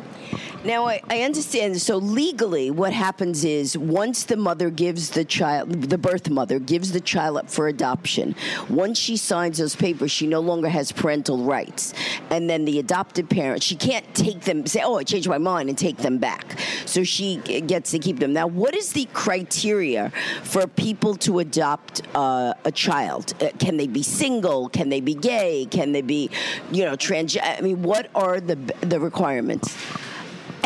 Now, 0.67 0.89
I, 0.89 1.01
I 1.09 1.21
understand. 1.21 1.81
So, 1.81 1.97
legally, 1.97 2.73
what 2.73 2.93
happens 2.93 3.45
is 3.45 3.79
once 3.79 4.25
the 4.25 4.37
mother 4.37 4.69
gives 4.69 5.11
the 5.11 5.25
child, 5.25 5.71
the 5.71 5.97
birth 5.97 6.29
mother 6.29 6.59
gives 6.59 6.91
the 6.91 7.01
child 7.01 7.37
up 7.37 7.49
for 7.49 7.69
adoption, 7.69 8.35
once 8.69 8.99
she 8.99 9.17
signs 9.17 9.59
those 9.59 9.77
papers, 9.77 10.11
she 10.11 10.27
no 10.27 10.41
longer 10.41 10.69
has 10.69 10.91
parental 10.91 11.39
rights. 11.45 11.95
And 12.31 12.51
then 12.51 12.65
the 12.65 12.81
adopted 12.81 13.31
parent, 13.31 13.63
she 13.63 13.77
can't 13.77 14.13
take 14.13 14.41
them, 14.41 14.67
say, 14.67 14.83
oh, 14.85 14.97
I 14.97 15.05
changed 15.05 15.29
my 15.29 15.39
mind, 15.39 15.69
and 15.69 15.79
take 15.79 15.99
them 15.99 16.19
back. 16.19 16.59
So, 16.85 17.05
she 17.05 17.37
gets 17.37 17.93
to 17.93 18.01
keep 18.01 18.19
them. 18.19 18.33
Now, 18.33 18.49
what 18.49 18.75
is 18.75 18.93
the 18.93 19.07
criteria 19.13 20.11
for 20.43 20.67
people 20.67 21.15
to 21.19 21.39
adopt 21.39 22.03
uh, 22.17 22.55
a 22.65 22.73
child? 22.73 23.35
Uh, 23.41 23.51
can 23.61 23.77
they 23.77 23.87
be 23.87 24.03
single? 24.03 24.69
Can 24.69 24.89
they 24.89 25.01
be 25.01 25.15
gay? 25.15 25.69
Can 25.71 25.93
they 25.93 26.03
be, 26.03 26.29
you 26.73 26.85
know, 26.85 26.97
trans? 26.97 27.37
I 27.41 27.61
mean, 27.61 27.83
what 27.83 28.11
are 28.17 28.41
the, 28.41 28.57
the 28.81 28.99
requirements? 28.99 29.77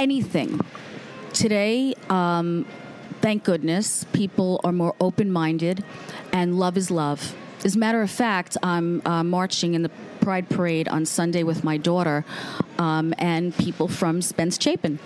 Anything. 0.00 0.58
Today, 1.34 1.94
um, 2.08 2.66
thank 3.20 3.44
goodness, 3.44 4.04
people 4.12 4.60
are 4.64 4.72
more 4.72 4.96
open 4.98 5.30
minded 5.30 5.84
and 6.32 6.58
love 6.58 6.76
is 6.76 6.90
love. 6.90 7.36
As 7.64 7.76
a 7.76 7.78
matter 7.78 8.00
of 8.00 8.10
fact, 8.10 8.56
I'm 8.62 9.02
uh, 9.04 9.22
marching 9.22 9.74
in 9.74 9.82
the 9.82 9.90
Pride 10.22 10.48
Parade 10.48 10.88
on 10.88 11.04
Sunday 11.04 11.42
with 11.42 11.62
my 11.62 11.76
daughter 11.76 12.24
um, 12.78 13.12
and 13.18 13.54
people 13.56 13.88
from 13.88 14.22
Spence 14.22 14.58
Chapin. 14.60 14.98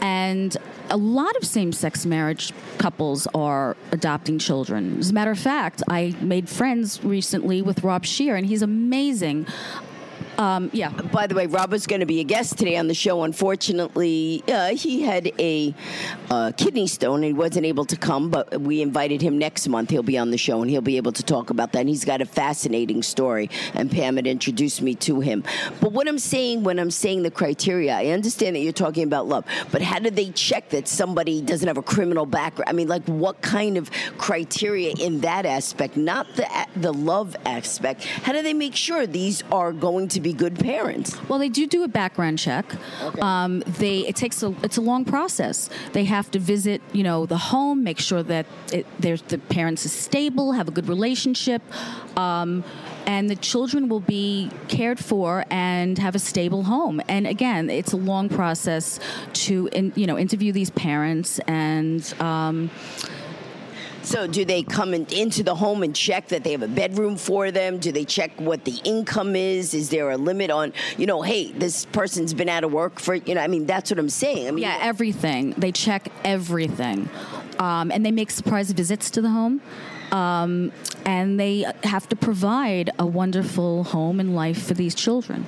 And 0.00 0.56
a 0.90 0.96
lot 0.96 1.36
of 1.36 1.44
same 1.44 1.72
sex 1.72 2.06
marriage 2.06 2.52
couples 2.78 3.26
are 3.34 3.76
adopting 3.92 4.38
children. 4.38 4.98
As 4.98 5.10
a 5.10 5.12
matter 5.12 5.30
of 5.30 5.38
fact, 5.38 5.82
I 5.88 6.14
made 6.20 6.48
friends 6.48 7.02
recently 7.04 7.62
with 7.62 7.84
Rob 7.84 8.04
Shear, 8.04 8.36
and 8.36 8.46
he's 8.46 8.62
amazing. 8.62 9.46
Um, 10.38 10.70
yeah. 10.72 10.88
By 10.90 11.26
the 11.26 11.34
way, 11.34 11.46
Rob 11.46 11.70
was 11.70 11.86
going 11.86 12.00
to 12.00 12.06
be 12.06 12.20
a 12.20 12.24
guest 12.24 12.58
today 12.58 12.76
on 12.76 12.88
the 12.88 12.94
show. 12.94 13.22
Unfortunately, 13.22 14.42
uh, 14.48 14.74
he 14.74 15.02
had 15.02 15.32
a 15.38 15.74
uh, 16.30 16.52
kidney 16.56 16.86
stone 16.86 17.16
and 17.16 17.24
he 17.24 17.32
wasn't 17.32 17.66
able 17.66 17.84
to 17.84 17.96
come, 17.96 18.30
but 18.30 18.60
we 18.60 18.82
invited 18.82 19.22
him 19.22 19.38
next 19.38 19.68
month. 19.68 19.90
He'll 19.90 20.02
be 20.02 20.18
on 20.18 20.30
the 20.30 20.38
show 20.38 20.60
and 20.60 20.70
he'll 20.70 20.80
be 20.80 20.96
able 20.96 21.12
to 21.12 21.22
talk 21.22 21.50
about 21.50 21.72
that. 21.72 21.80
And 21.80 21.88
he's 21.88 22.04
got 22.04 22.20
a 22.20 22.26
fascinating 22.26 23.02
story, 23.02 23.50
and 23.74 23.90
Pam 23.90 24.16
had 24.16 24.26
introduced 24.26 24.82
me 24.82 24.94
to 24.96 25.20
him. 25.20 25.44
But 25.80 25.92
what 25.92 26.08
I'm 26.08 26.18
saying 26.18 26.64
when 26.64 26.78
I'm 26.78 26.90
saying 26.90 27.22
the 27.22 27.30
criteria, 27.30 27.94
I 27.94 28.06
understand 28.06 28.56
that 28.56 28.60
you're 28.60 28.72
talking 28.72 29.04
about 29.04 29.26
love, 29.26 29.44
but 29.70 29.82
how 29.82 29.98
do 29.98 30.10
they 30.10 30.30
check 30.30 30.70
that 30.70 30.88
somebody 30.88 31.42
doesn't 31.42 31.68
have 31.68 31.78
a 31.78 31.82
criminal 31.82 32.26
background? 32.26 32.68
I 32.68 32.72
mean, 32.72 32.88
like, 32.88 33.04
what 33.04 33.40
kind 33.40 33.76
of 33.76 33.90
criteria 34.18 34.94
in 34.98 35.20
that 35.20 35.46
aspect, 35.46 35.96
not 35.96 36.26
the, 36.34 36.48
the 36.76 36.92
love 36.92 37.36
aspect? 37.46 38.04
How 38.04 38.32
do 38.32 38.42
they 38.42 38.54
make 38.54 38.74
sure 38.74 39.06
these 39.06 39.42
are 39.52 39.72
going 39.72 40.08
to 40.08 40.23
be 40.24 40.32
good 40.32 40.58
parents? 40.58 41.16
Well, 41.28 41.38
they 41.38 41.48
do 41.48 41.66
do 41.66 41.84
a 41.84 41.88
background 41.88 42.38
check. 42.38 42.66
Okay. 43.02 43.20
Um, 43.20 43.62
they 43.66 44.00
it 44.00 44.16
takes 44.16 44.42
a 44.42 44.54
it's 44.62 44.76
a 44.76 44.80
long 44.80 45.04
process. 45.04 45.70
They 45.92 46.04
have 46.04 46.30
to 46.32 46.38
visit, 46.38 46.82
you 46.92 47.04
know, 47.04 47.26
the 47.26 47.38
home, 47.38 47.84
make 47.84 48.00
sure 48.00 48.22
that 48.24 48.46
it, 48.72 48.86
there's 48.98 49.22
the 49.22 49.38
parents 49.38 49.86
is 49.86 49.92
stable, 49.92 50.52
have 50.52 50.68
a 50.68 50.72
good 50.72 50.88
relationship. 50.88 51.62
Um, 52.18 52.64
and 53.06 53.28
the 53.28 53.36
children 53.36 53.88
will 53.88 54.00
be 54.00 54.50
cared 54.68 54.98
for 54.98 55.44
and 55.50 55.98
have 55.98 56.14
a 56.14 56.18
stable 56.18 56.62
home. 56.64 57.02
And 57.06 57.26
again, 57.26 57.68
it's 57.68 57.92
a 57.92 57.98
long 57.98 58.30
process 58.30 58.98
to, 59.44 59.68
in, 59.72 59.92
you 59.94 60.06
know, 60.06 60.18
interview 60.18 60.52
these 60.52 60.70
parents 60.70 61.38
and. 61.40 62.02
Um, 62.20 62.70
So, 64.04 64.26
do 64.26 64.44
they 64.44 64.62
come 64.62 64.92
in, 64.92 65.06
into 65.06 65.42
the 65.42 65.54
home 65.54 65.82
and 65.82 65.96
check 65.96 66.28
that 66.28 66.44
they 66.44 66.52
have 66.52 66.62
a 66.62 66.68
bedroom 66.68 67.16
for 67.16 67.50
them? 67.50 67.78
Do 67.78 67.90
they 67.90 68.04
check 68.04 68.38
what 68.38 68.64
the 68.64 68.78
income 68.84 69.34
is? 69.34 69.72
Is 69.72 69.88
there 69.88 70.10
a 70.10 70.16
limit 70.18 70.50
on, 70.50 70.74
you 70.98 71.06
know, 71.06 71.22
hey, 71.22 71.52
this 71.52 71.86
person's 71.86 72.34
been 72.34 72.50
out 72.50 72.64
of 72.64 72.72
work 72.72 73.00
for, 73.00 73.14
you 73.14 73.34
know, 73.34 73.40
I 73.40 73.46
mean, 73.46 73.64
that's 73.64 73.90
what 73.90 73.98
I'm 73.98 74.10
saying. 74.10 74.46
I 74.46 74.50
mean, 74.50 74.62
Yeah, 74.62 74.78
everything. 74.80 75.52
They 75.56 75.72
check 75.72 76.12
everything. 76.22 77.08
Um, 77.58 77.90
and 77.90 78.04
they 78.04 78.10
make 78.10 78.30
surprise 78.30 78.70
visits 78.72 79.10
to 79.12 79.22
the 79.22 79.30
home. 79.30 79.62
Um, 80.12 80.70
and 81.06 81.40
they 81.40 81.64
have 81.84 82.08
to 82.10 82.16
provide 82.16 82.90
a 82.98 83.06
wonderful 83.06 83.84
home 83.84 84.20
and 84.20 84.36
life 84.36 84.62
for 84.66 84.74
these 84.74 84.94
children. 84.94 85.46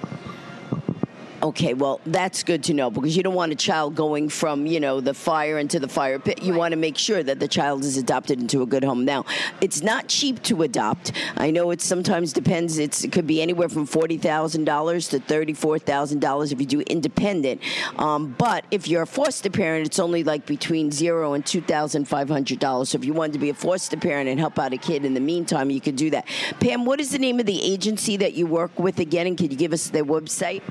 Okay, 1.42 1.74
well, 1.74 2.00
that's 2.06 2.42
good 2.42 2.64
to 2.64 2.72
know 2.72 2.90
because 2.90 3.14
you 3.14 3.22
don't 3.22 3.34
want 3.34 3.52
a 3.52 3.56
child 3.56 3.94
going 3.94 4.30
from, 4.30 4.66
you 4.66 4.80
know, 4.80 5.00
the 5.00 5.12
fire 5.12 5.58
into 5.58 5.78
the 5.78 5.88
fire 5.88 6.18
pit. 6.18 6.42
You 6.42 6.54
want 6.54 6.72
to 6.72 6.76
make 6.76 6.96
sure 6.96 7.22
that 7.22 7.40
the 7.40 7.48
child 7.48 7.84
is 7.84 7.98
adopted 7.98 8.40
into 8.40 8.62
a 8.62 8.66
good 8.66 8.82
home. 8.82 9.04
Now, 9.04 9.26
it's 9.60 9.82
not 9.82 10.08
cheap 10.08 10.42
to 10.44 10.62
adopt. 10.62 11.12
I 11.36 11.50
know 11.50 11.70
it 11.72 11.82
sometimes 11.82 12.32
depends. 12.32 12.78
It's, 12.78 13.04
it 13.04 13.12
could 13.12 13.26
be 13.26 13.42
anywhere 13.42 13.68
from 13.68 13.86
$40,000 13.86 15.10
to 15.10 15.20
$34,000 15.20 16.52
if 16.52 16.60
you 16.60 16.66
do 16.66 16.80
independent. 16.80 17.60
Um, 17.98 18.34
but 18.38 18.64
if 18.70 18.88
you're 18.88 19.02
a 19.02 19.06
foster 19.06 19.50
parent, 19.50 19.86
it's 19.86 19.98
only 19.98 20.24
like 20.24 20.46
between 20.46 20.90
zero 20.90 21.34
and 21.34 21.44
$2,500. 21.44 22.86
So 22.86 22.96
if 22.96 23.04
you 23.04 23.12
wanted 23.12 23.34
to 23.34 23.38
be 23.38 23.50
a 23.50 23.54
foster 23.54 23.98
parent 23.98 24.30
and 24.30 24.40
help 24.40 24.58
out 24.58 24.72
a 24.72 24.78
kid 24.78 25.04
in 25.04 25.12
the 25.12 25.20
meantime, 25.20 25.68
you 25.68 25.82
could 25.82 25.96
do 25.96 26.08
that. 26.10 26.26
Pam, 26.60 26.86
what 26.86 26.98
is 26.98 27.10
the 27.10 27.18
name 27.18 27.40
of 27.40 27.46
the 27.46 27.62
agency 27.62 28.16
that 28.16 28.32
you 28.32 28.46
work 28.46 28.78
with 28.78 29.00
again? 29.00 29.26
And 29.26 29.36
can 29.36 29.50
you 29.50 29.56
give 29.56 29.74
us 29.74 29.90
their 29.90 30.04
website? 30.04 30.62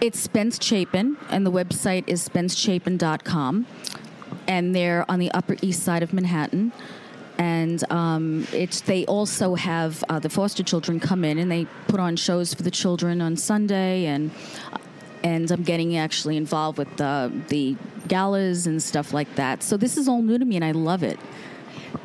It's 0.00 0.18
Spence 0.18 0.58
Chapin, 0.64 1.18
and 1.28 1.44
the 1.44 1.52
website 1.52 2.04
is 2.06 2.26
spencechapin.com. 2.26 3.66
And 4.46 4.74
they're 4.74 5.04
on 5.10 5.18
the 5.18 5.30
Upper 5.32 5.56
East 5.60 5.82
Side 5.82 6.02
of 6.02 6.14
Manhattan. 6.14 6.72
And 7.36 7.84
um, 7.92 8.46
it's 8.50 8.80
they 8.80 9.04
also 9.04 9.56
have 9.56 10.02
uh, 10.08 10.18
the 10.18 10.30
foster 10.30 10.62
children 10.62 11.00
come 11.00 11.22
in 11.22 11.38
and 11.38 11.52
they 11.52 11.66
put 11.86 12.00
on 12.00 12.16
shows 12.16 12.54
for 12.54 12.62
the 12.62 12.70
children 12.70 13.20
on 13.20 13.36
Sunday 13.36 14.06
and 14.06 14.30
and 15.22 15.50
I'm 15.50 15.62
getting 15.62 15.96
actually 15.96 16.38
involved 16.38 16.78
with 16.78 16.96
the 16.96 17.30
the 17.48 17.76
galas 18.08 18.66
and 18.66 18.82
stuff 18.82 19.12
like 19.12 19.34
that. 19.36 19.62
So 19.62 19.76
this 19.76 19.96
is 19.98 20.08
all 20.08 20.22
new 20.22 20.38
to 20.38 20.44
me 20.44 20.56
and 20.56 20.64
I 20.64 20.72
love 20.72 21.02
it. 21.02 21.18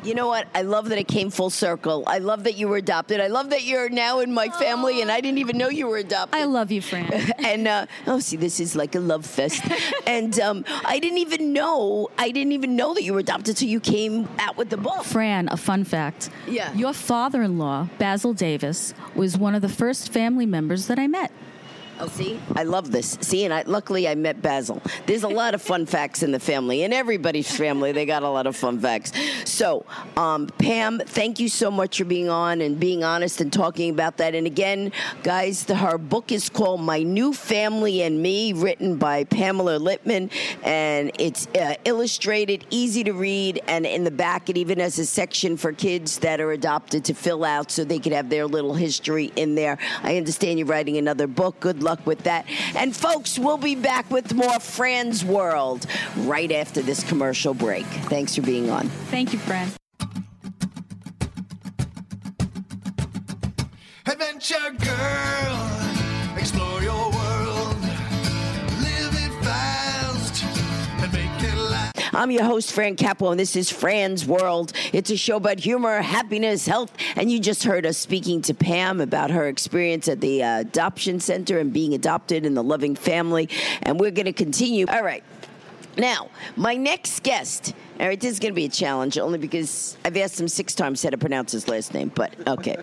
You 0.02 0.14
know 0.14 0.28
what? 0.28 0.46
I 0.54 0.62
love 0.62 0.88
that 0.90 0.98
it 0.98 1.08
came 1.08 1.30
full 1.30 1.50
circle. 1.50 2.04
I 2.06 2.18
love 2.18 2.44
that 2.44 2.56
you 2.56 2.68
were 2.68 2.76
adopted. 2.76 3.20
I 3.20 3.26
love 3.26 3.50
that 3.50 3.64
you're 3.64 3.88
now 3.88 4.20
in 4.20 4.32
my 4.32 4.48
family, 4.48 5.02
and 5.02 5.10
I 5.10 5.20
didn't 5.20 5.38
even 5.38 5.58
know 5.58 5.68
you 5.68 5.86
were 5.86 5.96
adopted. 5.96 6.40
I 6.40 6.44
love 6.44 6.70
you, 6.70 6.80
Fran. 6.80 7.12
and 7.38 7.66
uh, 7.66 7.86
oh, 8.06 8.20
see, 8.20 8.36
this 8.36 8.60
is 8.60 8.76
like 8.76 8.94
a 8.94 9.00
love 9.00 9.26
fest. 9.26 9.62
and 10.06 10.38
um, 10.40 10.64
I 10.84 10.98
didn't 10.98 11.18
even 11.18 11.52
know. 11.52 12.08
I 12.18 12.30
didn't 12.30 12.52
even 12.52 12.76
know 12.76 12.94
that 12.94 13.02
you 13.02 13.14
were 13.14 13.20
adopted 13.20 13.56
till 13.56 13.68
you 13.68 13.80
came 13.80 14.28
out 14.38 14.56
with 14.56 14.70
the 14.70 14.76
book. 14.76 15.04
Fran, 15.04 15.48
a 15.50 15.56
fun 15.56 15.84
fact. 15.84 16.30
Yeah. 16.46 16.72
Your 16.74 16.92
father 16.92 17.42
in 17.42 17.58
law, 17.58 17.88
Basil 17.98 18.32
Davis, 18.32 18.94
was 19.14 19.36
one 19.36 19.54
of 19.54 19.62
the 19.62 19.68
first 19.68 20.12
family 20.12 20.46
members 20.46 20.86
that 20.86 20.98
I 20.98 21.06
met. 21.06 21.32
Oh, 21.98 22.08
see, 22.08 22.38
I 22.54 22.64
love 22.64 22.90
this. 22.90 23.16
See, 23.22 23.44
and 23.44 23.54
I, 23.54 23.62
luckily 23.62 24.06
I 24.06 24.14
met 24.14 24.42
Basil. 24.42 24.82
There's 25.06 25.22
a 25.22 25.28
lot 25.28 25.54
of 25.54 25.62
fun 25.62 25.86
facts 25.96 26.22
in 26.22 26.30
the 26.30 26.38
family, 26.38 26.82
in 26.82 26.92
everybody's 26.92 27.50
family. 27.50 27.92
They 27.92 28.04
got 28.04 28.22
a 28.22 28.28
lot 28.28 28.46
of 28.46 28.54
fun 28.54 28.78
facts. 28.78 29.12
So, 29.46 29.86
um, 30.16 30.48
Pam, 30.58 30.98
thank 30.98 31.40
you 31.40 31.48
so 31.48 31.70
much 31.70 31.96
for 31.96 32.04
being 32.04 32.28
on 32.28 32.60
and 32.60 32.78
being 32.78 33.02
honest 33.02 33.40
and 33.40 33.50
talking 33.50 33.90
about 33.90 34.18
that. 34.18 34.34
And 34.34 34.46
again, 34.46 34.92
guys, 35.22 35.64
the, 35.64 35.76
her 35.76 35.96
book 35.96 36.32
is 36.32 36.50
called 36.50 36.82
My 36.82 37.02
New 37.02 37.32
Family 37.32 38.02
and 38.02 38.20
Me, 38.20 38.52
written 38.52 38.96
by 38.96 39.24
Pamela 39.24 39.78
Litman, 39.78 40.30
and 40.64 41.10
it's 41.18 41.46
uh, 41.56 41.76
illustrated, 41.86 42.66
easy 42.68 43.04
to 43.04 43.12
read, 43.12 43.62
and 43.68 43.86
in 43.86 44.04
the 44.04 44.10
back 44.10 44.50
it 44.50 44.58
even 44.58 44.80
has 44.80 44.98
a 44.98 45.06
section 45.06 45.56
for 45.56 45.72
kids 45.72 46.18
that 46.18 46.42
are 46.42 46.52
adopted 46.52 47.06
to 47.06 47.14
fill 47.14 47.42
out 47.42 47.70
so 47.70 47.84
they 47.84 47.98
could 47.98 48.12
have 48.12 48.28
their 48.28 48.46
little 48.46 48.74
history 48.74 49.32
in 49.36 49.54
there. 49.54 49.78
I 50.02 50.18
understand 50.18 50.58
you're 50.58 50.68
writing 50.68 50.98
another 50.98 51.26
book. 51.26 51.58
Good 51.60 51.85
luck 51.86 52.04
with 52.04 52.24
that. 52.24 52.44
And 52.74 52.94
folks, 52.94 53.38
we'll 53.38 53.56
be 53.56 53.76
back 53.76 54.10
with 54.10 54.34
more 54.34 54.60
Fran's 54.60 55.24
World 55.24 55.86
right 56.18 56.52
after 56.52 56.82
this 56.82 57.02
commercial 57.04 57.54
break. 57.54 57.86
Thanks 58.10 58.34
for 58.34 58.42
being 58.42 58.68
on. 58.68 58.88
Thank 59.10 59.32
you, 59.32 59.38
Fran. 59.38 59.70
Adventure 64.04 64.70
Girl, 64.78 66.36
explore 66.36 66.82
your 66.82 67.10
world. 67.10 67.25
I'm 72.16 72.30
your 72.30 72.44
host, 72.44 72.72
Fran 72.72 72.96
Capo, 72.96 73.30
and 73.30 73.38
this 73.38 73.56
is 73.56 73.70
Fran's 73.70 74.24
World. 74.24 74.72
It's 74.94 75.10
a 75.10 75.18
show 75.18 75.36
about 75.36 75.60
humor, 75.60 76.00
happiness, 76.00 76.66
health, 76.66 76.90
and 77.14 77.30
you 77.30 77.38
just 77.38 77.62
heard 77.62 77.84
us 77.84 77.98
speaking 77.98 78.40
to 78.42 78.54
Pam 78.54 79.02
about 79.02 79.30
her 79.30 79.48
experience 79.48 80.08
at 80.08 80.22
the 80.22 80.42
uh, 80.42 80.60
adoption 80.60 81.20
center 81.20 81.58
and 81.58 81.74
being 81.74 81.92
adopted 81.92 82.46
in 82.46 82.54
the 82.54 82.62
loving 82.62 82.96
family. 82.96 83.50
And 83.82 84.00
we're 84.00 84.12
going 84.12 84.24
to 84.24 84.32
continue. 84.32 84.86
All 84.88 85.04
right. 85.04 85.22
Now, 85.98 86.30
my 86.56 86.74
next 86.74 87.22
guest, 87.22 87.74
all 87.98 88.06
right, 88.06 88.20
this 88.20 88.32
is 88.32 88.38
going 88.38 88.52
to 88.52 88.56
be 88.56 88.66
a 88.66 88.70
challenge 88.70 89.16
only 89.16 89.38
because 89.38 89.96
I've 90.04 90.16
asked 90.18 90.38
him 90.38 90.48
six 90.48 90.74
times 90.74 91.02
how 91.02 91.10
to 91.10 91.18
pronounce 91.18 91.52
his 91.52 91.66
last 91.66 91.94
name, 91.94 92.12
but 92.14 92.34
okay. 92.46 92.76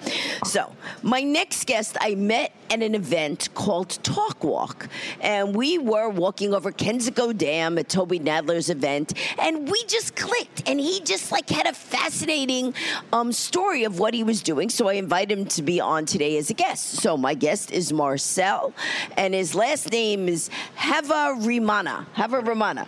so, 0.44 0.72
my 1.04 1.22
next 1.22 1.68
guest 1.68 1.98
I 2.02 2.16
met 2.16 2.52
at 2.72 2.82
an 2.82 2.96
event 2.96 3.50
called 3.54 3.90
Talk 4.04 4.44
Walk, 4.44 4.90
and 5.22 5.56
we 5.56 5.78
were 5.78 6.10
walking 6.10 6.54
over 6.56 6.72
Kensico 6.72 7.38
Dam 7.38 7.78
at 7.78 7.90
Toby 7.90 8.20
Nadler's 8.20 8.72
event, 8.72 9.14
and 9.38 9.70
we 9.70 9.84
just 9.86 10.16
clicked, 10.16 10.68
and 10.68 10.80
he 10.80 11.00
just 11.02 11.32
like 11.32 11.48
had 11.48 11.68
a 11.68 11.74
fascinating 11.74 12.74
um, 13.12 13.32
story 13.32 13.84
of 13.84 14.00
what 14.00 14.16
he 14.16 14.24
was 14.24 14.42
doing, 14.42 14.70
so 14.70 14.88
I 14.88 14.94
invited 14.94 15.38
him 15.38 15.46
to 15.46 15.62
be 15.62 15.80
on 15.80 16.08
today 16.08 16.38
as 16.38 16.50
a 16.50 16.56
guest. 16.56 17.02
So, 17.02 17.18
my 17.18 17.36
guest 17.36 17.72
is 17.72 17.94
Marcel, 17.94 18.74
and 19.16 19.36
his 19.36 19.54
last 19.54 19.92
name 19.92 20.28
is 20.28 20.50
Hava 20.76 21.40
Rimana. 21.40 22.08
Hava 22.14 22.42
Rimana. 22.42 22.88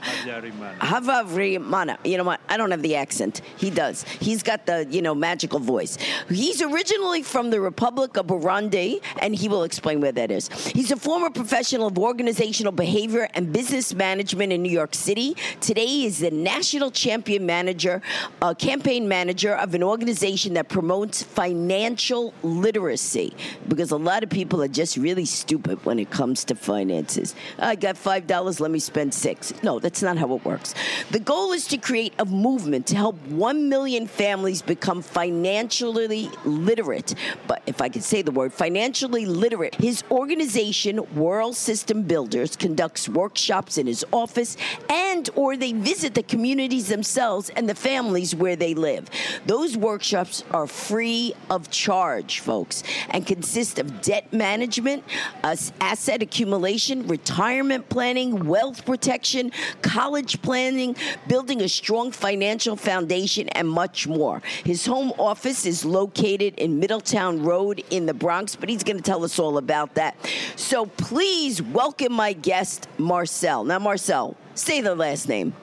Hava 0.80 1.24
Rimana. 1.30 2.00
You 2.16 2.20
know 2.20 2.28
what? 2.28 2.40
I 2.48 2.56
don't 2.56 2.72
have 2.72 2.82
the 2.82 2.96
accent. 2.96 3.42
He 3.58 3.70
does. 3.70 4.04
He's 4.04 4.42
got 4.42 4.66
the, 4.66 4.88
you 4.90 5.02
know, 5.02 5.14
magical 5.14 5.60
voice. 5.60 5.98
He's 6.30 6.62
originally 6.62 7.24
from 7.24 7.50
the 7.50 7.60
Republic 7.60 8.16
of 8.16 8.28
Burundi, 8.28 9.02
and 9.20 9.36
he 9.36 9.50
will 9.50 9.64
explain 9.64 10.00
where 10.00 10.14
that 10.14 10.32
is. 10.32 10.48
He's 10.68 10.92
a 10.92 10.96
former 10.96 11.30
professional 11.30 11.88
of 11.88 12.00
organizational 12.00 12.72
behavior 12.72 13.28
and 13.34 13.52
business 13.52 13.94
management 13.94 14.54
in 14.54 14.64
New 14.64 14.72
York 14.72 14.96
City. 14.96 15.36
Today, 15.60 15.86
he 15.86 16.06
is 16.06 16.20
the 16.20 16.32
national 16.32 16.90
champion 16.90 17.46
manager, 17.46 18.02
uh, 18.42 18.54
campaign 18.54 19.10
manager 19.10 19.54
of 19.54 19.76
an 19.76 19.84
organization 19.84 20.54
that 20.54 20.70
promotes 20.70 21.22
financial 21.22 22.34
literacy 22.44 23.36
because 23.68 23.92
a 23.92 23.98
lot 23.98 24.24
of 24.24 24.30
people 24.30 24.64
are 24.64 24.70
just 24.70 24.96
really 24.96 25.26
stupid 25.26 25.84
when 25.84 26.00
it 26.00 26.12
comes 26.12 26.46
to 26.46 26.56
finances. 26.56 27.36
I 27.60 27.76
got 27.76 27.96
$5, 27.96 28.62
let 28.62 28.72
me 28.72 28.80
spend 28.80 29.14
six. 29.14 29.52
No, 29.64 29.80
that's 29.80 30.02
not 30.02 30.18
how 30.18 30.34
it 30.34 30.46
works. 30.46 30.74
The 31.12 31.20
goal 31.20 31.52
is 31.52 31.68
to 31.68 31.78
create 31.78 32.05
a 32.20 32.26
movement 32.26 32.88
to 32.88 32.96
help 32.96 33.16
1 33.28 33.70
million 33.70 34.08
families 34.08 34.62
become 34.62 35.02
financially 35.02 36.30
literate. 36.44 37.16
But 37.48 37.62
if 37.66 37.82
I 37.82 37.90
could 37.90 38.04
say 38.04 38.22
the 38.22 38.32
word, 38.32 38.54
financially 38.54 39.26
literate. 39.26 39.76
His 39.76 40.04
organization, 40.12 41.16
World 41.16 41.56
System 41.56 42.04
Builders, 42.04 42.56
conducts 42.56 43.08
workshops 43.10 43.78
in 43.78 43.88
his 43.88 44.06
office 44.12 44.58
and 44.90 45.30
or 45.36 45.58
they 45.58 45.74
visit 45.74 46.14
the 46.14 46.24
communities 46.24 46.88
themselves 46.88 47.50
and 47.50 47.70
the 47.70 47.76
families 47.76 48.36
where 48.36 48.56
they 48.56 48.74
live. 48.74 49.10
Those 49.46 49.78
workshops 49.78 50.44
are 50.52 50.68
free 50.68 51.34
of 51.50 51.70
charge, 51.70 52.40
folks, 52.40 52.84
and 53.10 53.26
consist 53.26 53.80
of 53.80 54.02
debt 54.02 54.32
management, 54.34 55.04
uh, 55.44 55.56
asset 55.80 56.22
accumulation, 56.22 57.08
retirement 57.08 57.88
planning, 57.90 58.46
wealth 58.46 58.86
protection, 58.86 59.52
college 59.82 60.42
planning, 60.42 60.96
building 61.28 61.62
a 61.62 61.70
strong 61.70 61.95
financial 62.12 62.76
foundation, 62.76 63.50
and 63.50 63.70
much 63.70 64.08
more. 64.08 64.42
His 64.64 64.86
home 64.86 65.14
office 65.18 65.66
is 65.66 65.86
located 65.86 66.56
in 66.56 66.80
Middletown 66.80 67.44
Road 67.44 67.84
in 67.90 68.06
the 68.06 68.14
Bronx, 68.14 68.56
but 68.56 68.70
he's 68.70 68.84
going 68.84 68.98
to 68.98 69.04
tell 69.04 69.24
us 69.24 69.40
all 69.40 69.58
about 69.58 69.96
that. 69.96 70.16
So 70.56 70.86
please 70.86 71.62
welcome 71.62 72.14
my 72.14 72.34
guest, 72.34 72.88
Marcel. 72.98 73.64
Now, 73.64 73.80
Marcel, 73.80 74.36
say 74.54 74.82
the 74.82 74.96
last 74.96 75.30
name. 75.30 75.54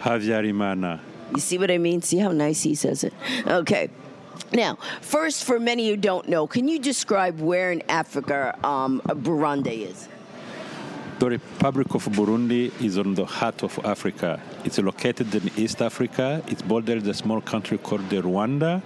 Havyarimana. 0.00 1.00
You 1.34 1.40
see 1.40 1.58
what 1.58 1.70
I 1.70 1.78
mean? 1.78 2.02
See 2.02 2.18
how 2.18 2.32
nice 2.32 2.62
he 2.62 2.74
says 2.74 3.04
it? 3.04 3.14
Okay. 3.46 3.88
Now, 4.52 4.76
first, 5.00 5.44
for 5.44 5.58
many 5.58 5.88
who 5.88 5.96
don't 5.96 6.28
know, 6.28 6.46
can 6.46 6.68
you 6.68 6.78
describe 6.78 7.40
where 7.40 7.72
in 7.72 7.82
Africa 7.88 8.58
um, 8.64 9.00
Burundi 9.06 9.88
is? 9.88 10.08
The 11.22 11.30
Republic 11.30 11.94
of 11.94 12.04
Burundi 12.06 12.72
is 12.82 12.98
on 12.98 13.14
the 13.14 13.24
heart 13.24 13.62
of 13.62 13.78
Africa. 13.84 14.40
It's 14.64 14.78
located 14.78 15.32
in 15.32 15.52
East 15.56 15.80
Africa. 15.80 16.42
It 16.48 16.66
borders 16.66 17.06
a 17.06 17.14
small 17.14 17.40
country 17.40 17.78
called 17.78 18.10
the 18.10 18.22
Rwanda, 18.22 18.82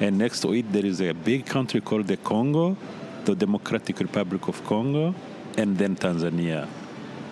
and 0.00 0.16
next 0.16 0.40
to 0.40 0.54
it 0.54 0.72
there 0.72 0.86
is 0.86 1.02
a 1.02 1.12
big 1.12 1.44
country 1.44 1.82
called 1.82 2.06
the 2.06 2.16
Congo, 2.16 2.78
the 3.26 3.34
Democratic 3.34 4.00
Republic 4.00 4.48
of 4.48 4.64
Congo, 4.64 5.14
and 5.58 5.76
then 5.76 5.96
Tanzania. 5.96 6.66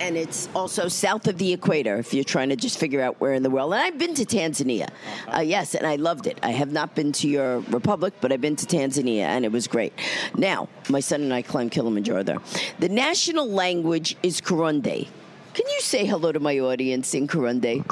And 0.00 0.16
it's 0.16 0.48
also 0.54 0.88
south 0.88 1.28
of 1.28 1.38
the 1.38 1.52
equator 1.52 1.96
if 1.96 2.12
you're 2.12 2.24
trying 2.24 2.48
to 2.48 2.56
just 2.56 2.78
figure 2.78 3.00
out 3.00 3.20
where 3.20 3.32
in 3.32 3.42
the 3.42 3.50
world. 3.50 3.72
And 3.72 3.82
I've 3.82 3.98
been 3.98 4.14
to 4.14 4.24
Tanzania. 4.24 4.88
Uh, 5.34 5.40
yes, 5.40 5.74
and 5.74 5.86
I 5.86 5.96
loved 5.96 6.26
it. 6.26 6.38
I 6.42 6.50
have 6.50 6.72
not 6.72 6.94
been 6.94 7.12
to 7.12 7.28
your 7.28 7.60
republic, 7.60 8.14
but 8.20 8.32
I've 8.32 8.40
been 8.40 8.56
to 8.56 8.66
Tanzania, 8.66 9.22
and 9.22 9.44
it 9.44 9.52
was 9.52 9.66
great. 9.66 9.92
Now, 10.36 10.68
my 10.88 11.00
son 11.00 11.22
and 11.22 11.32
I 11.32 11.42
climbed 11.42 11.70
Kilimanjaro 11.70 12.22
there. 12.22 12.38
The 12.80 12.88
national 12.88 13.48
language 13.48 14.16
is 14.22 14.40
Kirundi. 14.40 15.08
Can 15.54 15.66
you 15.66 15.80
say 15.80 16.04
hello 16.04 16.32
to 16.32 16.40
my 16.40 16.58
audience 16.58 17.14
in 17.14 17.28
Kirundi? 17.28 17.86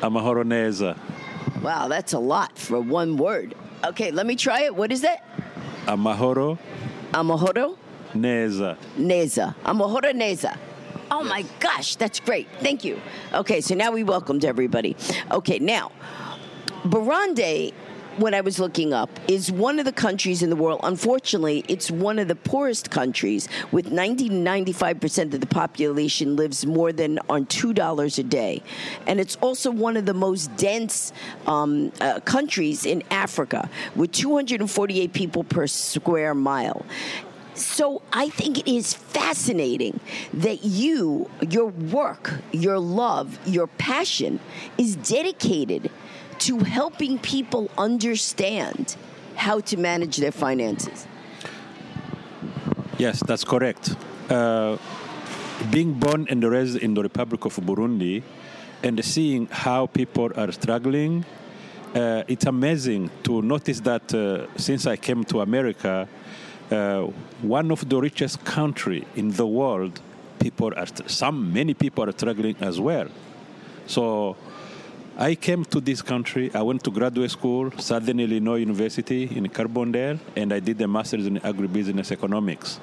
Amahoro 0.00 0.44
neza. 0.44 0.96
Wow, 1.62 1.88
that's 1.88 2.12
a 2.12 2.18
lot 2.18 2.56
for 2.58 2.80
one 2.80 3.16
word. 3.16 3.54
Okay, 3.84 4.10
let 4.10 4.26
me 4.26 4.36
try 4.36 4.62
it. 4.62 4.74
What 4.74 4.92
is 4.92 5.00
that? 5.02 5.24
Amahoro 5.86 6.58
Amahoro 7.12 7.76
neza. 8.14 8.76
Neza. 8.98 9.54
Amahoro 9.64 10.12
Neza. 10.12 10.56
Oh 11.10 11.22
my 11.22 11.44
gosh, 11.60 11.96
that's 11.96 12.20
great. 12.20 12.48
Thank 12.60 12.84
you. 12.84 12.98
Okay, 13.34 13.60
so 13.60 13.74
now 13.74 13.92
we 13.92 14.02
welcomed 14.02 14.46
everybody. 14.46 14.96
Okay, 15.30 15.58
now, 15.58 15.92
Burundi, 16.84 17.74
when 18.16 18.32
I 18.32 18.40
was 18.40 18.58
looking 18.58 18.92
up, 18.92 19.10
is 19.28 19.52
one 19.52 19.78
of 19.78 19.84
the 19.84 19.92
countries 19.92 20.42
in 20.42 20.50
the 20.50 20.56
world. 20.56 20.80
Unfortunately, 20.82 21.64
it's 21.68 21.90
one 21.90 22.18
of 22.18 22.28
the 22.28 22.34
poorest 22.34 22.90
countries, 22.90 23.48
with 23.72 23.90
90 23.92 24.30
to 24.30 24.34
95% 24.34 25.34
of 25.34 25.40
the 25.40 25.46
population 25.46 26.34
lives 26.34 26.64
more 26.64 26.92
than 26.92 27.18
on 27.28 27.46
$2 27.46 28.18
a 28.18 28.22
day. 28.22 28.62
And 29.06 29.20
it's 29.20 29.36
also 29.42 29.70
one 29.70 29.96
of 29.96 30.06
the 30.06 30.14
most 30.14 30.54
dense 30.56 31.12
um, 31.46 31.92
uh, 32.00 32.20
countries 32.20 32.86
in 32.86 33.02
Africa, 33.10 33.68
with 33.96 34.12
248 34.12 35.12
people 35.12 35.44
per 35.44 35.66
square 35.66 36.34
mile. 36.34 36.86
So 37.54 38.00
I 38.12 38.28
think 38.30 38.58
it 38.58 38.68
is 38.68 38.94
fascinating 38.94 40.00
that 40.32 40.64
you, 40.64 41.30
your 41.48 41.66
work, 41.66 42.40
your 42.52 42.78
love, 42.78 43.38
your 43.46 43.66
passion 43.66 44.40
is 44.78 44.96
dedicated 44.96 45.90
to 46.40 46.58
helping 46.60 47.18
people 47.18 47.70
understand 47.76 48.96
how 49.36 49.60
to 49.60 49.76
manage 49.76 50.16
their 50.16 50.32
finances. 50.32 51.06
Yes, 52.98 53.22
that's 53.26 53.44
correct. 53.44 53.96
Uh, 54.30 54.78
being 55.70 55.92
born 55.92 56.26
and 56.30 56.42
raised 56.42 56.76
in 56.78 56.94
the 56.94 57.02
Republic 57.02 57.44
of 57.44 57.56
Burundi 57.56 58.22
and 58.82 59.04
seeing 59.04 59.46
how 59.48 59.86
people 59.86 60.30
are 60.36 60.50
struggling, 60.52 61.24
uh, 61.94 62.22
it's 62.26 62.46
amazing 62.46 63.10
to 63.24 63.42
notice 63.42 63.80
that 63.80 64.12
uh, 64.14 64.46
since 64.56 64.86
I 64.86 64.96
came 64.96 65.24
to 65.24 65.40
America, 65.40 66.08
uh, 66.72 67.02
one 67.42 67.70
of 67.70 67.88
the 67.88 68.00
richest 68.00 68.44
country 68.44 69.04
in 69.16 69.30
the 69.32 69.46
world, 69.46 70.00
people 70.40 70.72
are 70.76 70.86
some 71.06 71.52
many 71.52 71.74
people 71.74 72.04
are 72.08 72.12
struggling 72.12 72.56
as 72.60 72.80
well. 72.80 73.08
So 73.86 74.36
I 75.18 75.34
came 75.34 75.64
to 75.66 75.80
this 75.80 76.00
country. 76.02 76.50
I 76.54 76.62
went 76.62 76.82
to 76.84 76.90
graduate 76.90 77.30
school, 77.30 77.70
Southern 77.78 78.18
Illinois 78.20 78.56
University 78.60 79.24
in 79.36 79.46
Carbondale, 79.48 80.18
and 80.36 80.52
I 80.52 80.60
did 80.60 80.80
a 80.80 80.88
master's 80.88 81.26
in 81.26 81.38
agribusiness 81.40 82.10
economics. 82.12 82.80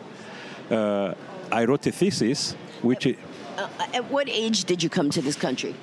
uh, 0.71 1.13
I 1.51 1.65
wrote 1.65 1.87
a 1.87 1.91
thesis, 1.91 2.55
which 2.83 3.07
i- 3.07 3.15
Uh, 3.57 3.67
at 3.97 4.11
what 4.11 4.29
age 4.29 4.65
did 4.65 4.83
you 4.83 4.89
come 4.89 5.09
to 5.09 5.21
this 5.21 5.35
country? 5.35 5.73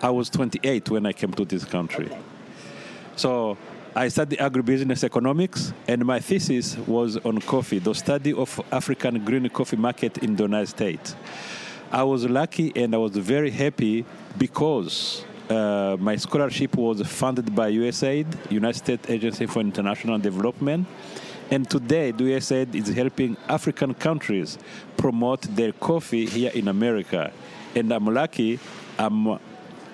I 0.00 0.10
was 0.10 0.30
28 0.30 0.88
when 0.88 1.04
I 1.04 1.12
came 1.12 1.32
to 1.32 1.44
this 1.44 1.64
country. 1.64 2.08
So 3.16 3.58
I 3.94 4.06
studied 4.06 4.38
agribusiness 4.38 5.02
economics, 5.02 5.72
and 5.88 6.06
my 6.06 6.20
thesis 6.20 6.76
was 6.78 7.16
on 7.18 7.40
coffee, 7.40 7.80
the 7.80 7.92
study 7.92 8.32
of 8.32 8.60
African 8.70 9.24
green 9.24 9.48
coffee 9.48 9.76
market 9.76 10.18
in 10.18 10.36
the 10.36 10.44
United 10.44 10.68
States. 10.68 11.16
I 11.90 12.04
was 12.04 12.24
lucky 12.24 12.72
and 12.76 12.94
I 12.94 12.98
was 12.98 13.16
very 13.16 13.50
happy 13.50 14.04
because 14.38 15.24
uh, 15.48 15.96
my 15.98 16.14
scholarship 16.14 16.76
was 16.76 17.04
funded 17.04 17.52
by 17.52 17.72
USAID, 17.72 18.52
United 18.52 18.78
States 18.78 19.10
Agency 19.10 19.46
for 19.46 19.58
International 19.58 20.20
Development. 20.20 20.86
And 21.50 21.68
today, 21.68 22.12
the 22.12 22.22
USAID 22.22 22.76
is 22.76 22.94
helping 22.94 23.36
African 23.48 23.94
countries 23.94 24.56
promote 24.96 25.42
their 25.56 25.72
coffee 25.72 26.26
here 26.26 26.52
in 26.54 26.68
America. 26.68 27.32
And 27.74 27.90
I'm 27.92 28.06
lucky, 28.06 28.60
I'm 28.96 29.40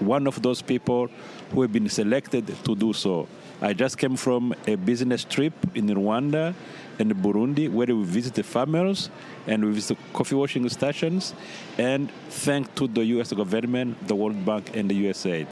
one 0.01 0.27
of 0.27 0.43
those 0.43 0.61
people 0.61 1.09
who 1.51 1.63
have 1.63 1.73
been 1.73 1.89
selected 1.89 2.47
to 2.63 2.75
do 2.75 2.93
so. 2.93 3.27
I 3.61 3.73
just 3.73 3.97
came 3.97 4.17
from 4.17 4.55
a 4.67 4.75
business 4.75 5.25
trip 5.25 5.55
in 5.75 5.87
Rwanda 5.87 6.55
and 6.99 7.15
Burundi 7.17 7.71
where 7.71 7.87
we 7.87 8.05
visited 8.05 8.35
the 8.35 8.43
farmers 8.43 9.09
and 9.47 9.65
we 9.65 9.73
visited 9.73 9.97
coffee 10.13 10.35
washing 10.35 10.69
stations 10.69 11.35
and 11.79 12.11
thanks 12.29 12.69
to 12.75 12.87
the 12.87 13.05
US 13.17 13.33
government, 13.33 14.07
the 14.07 14.15
World 14.15 14.45
Bank 14.45 14.77
and 14.77 14.91
the 14.91 15.07
USAID. 15.07 15.47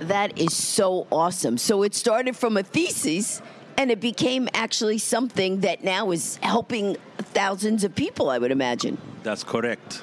That 0.00 0.38
is 0.38 0.54
so 0.54 1.06
awesome. 1.10 1.58
So 1.58 1.82
it 1.82 1.94
started 1.94 2.36
from 2.36 2.56
a 2.56 2.62
thesis 2.62 3.42
and 3.76 3.90
it 3.90 4.00
became 4.00 4.48
actually 4.54 4.98
something 4.98 5.60
that 5.60 5.82
now 5.82 6.10
is 6.12 6.36
helping 6.42 6.96
thousands 7.18 7.82
of 7.84 7.94
people, 7.94 8.30
I 8.30 8.38
would 8.38 8.52
imagine. 8.52 8.98
That's 9.22 9.42
correct. 9.42 10.02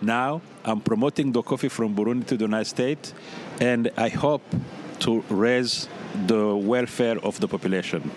Now 0.00 0.40
I'm 0.64 0.80
promoting 0.80 1.32
the 1.32 1.42
coffee 1.42 1.68
from 1.68 1.94
Burundi 1.94 2.26
to 2.28 2.36
the 2.36 2.44
United 2.44 2.68
States, 2.68 3.12
and 3.60 3.90
I 3.96 4.08
hope 4.08 4.42
to 5.00 5.24
raise 5.28 5.88
the 6.26 6.54
welfare 6.54 7.18
of 7.18 7.40
the 7.40 7.48
population. 7.48 8.10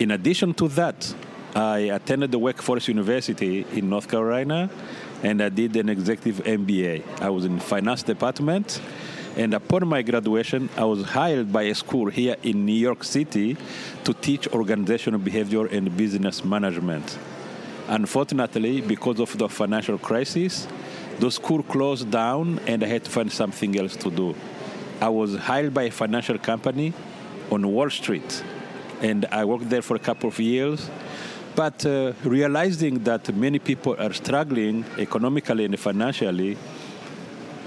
In 0.00 0.10
addition 0.10 0.54
to 0.54 0.68
that, 0.68 1.14
I 1.54 1.78
attended 1.78 2.32
the 2.32 2.38
Wake 2.38 2.60
Forest 2.60 2.88
University 2.88 3.64
in 3.72 3.88
North 3.88 4.08
Carolina, 4.08 4.68
and 5.22 5.42
I 5.42 5.48
did 5.48 5.76
an 5.76 5.88
executive 5.88 6.44
MBA. 6.44 7.20
I 7.20 7.30
was 7.30 7.44
in 7.44 7.58
finance 7.60 8.02
department, 8.02 8.80
and 9.36 9.54
upon 9.54 9.86
my 9.88 10.02
graduation, 10.02 10.68
I 10.76 10.84
was 10.84 11.04
hired 11.04 11.52
by 11.52 11.62
a 11.62 11.74
school 11.74 12.10
here 12.10 12.36
in 12.42 12.66
New 12.66 12.72
York 12.72 13.04
City 13.04 13.56
to 14.04 14.12
teach 14.14 14.48
organizational 14.48 15.20
behavior 15.20 15.66
and 15.66 15.96
business 15.96 16.44
management. 16.44 17.18
Unfortunately, 17.88 18.80
because 18.80 19.20
of 19.20 19.36
the 19.38 19.48
financial 19.48 19.96
crisis, 19.96 20.66
the 21.20 21.30
school 21.30 21.62
closed 21.62 22.10
down 22.10 22.58
and 22.66 22.82
I 22.82 22.86
had 22.86 23.04
to 23.04 23.10
find 23.10 23.32
something 23.32 23.78
else 23.78 23.96
to 23.96 24.10
do. 24.10 24.34
I 25.00 25.10
was 25.10 25.36
hired 25.36 25.74
by 25.74 25.84
a 25.84 25.90
financial 25.90 26.38
company 26.38 26.92
on 27.50 27.66
Wall 27.70 27.90
Street 27.90 28.42
and 29.02 29.26
I 29.26 29.44
worked 29.44 29.68
there 29.68 29.82
for 29.82 29.94
a 29.96 29.98
couple 29.98 30.28
of 30.28 30.38
years. 30.38 30.90
But 31.54 31.84
uh, 31.86 32.12
realizing 32.24 33.04
that 33.04 33.34
many 33.34 33.58
people 33.58 33.96
are 33.98 34.12
struggling 34.12 34.84
economically 34.98 35.64
and 35.64 35.78
financially, 35.78 36.56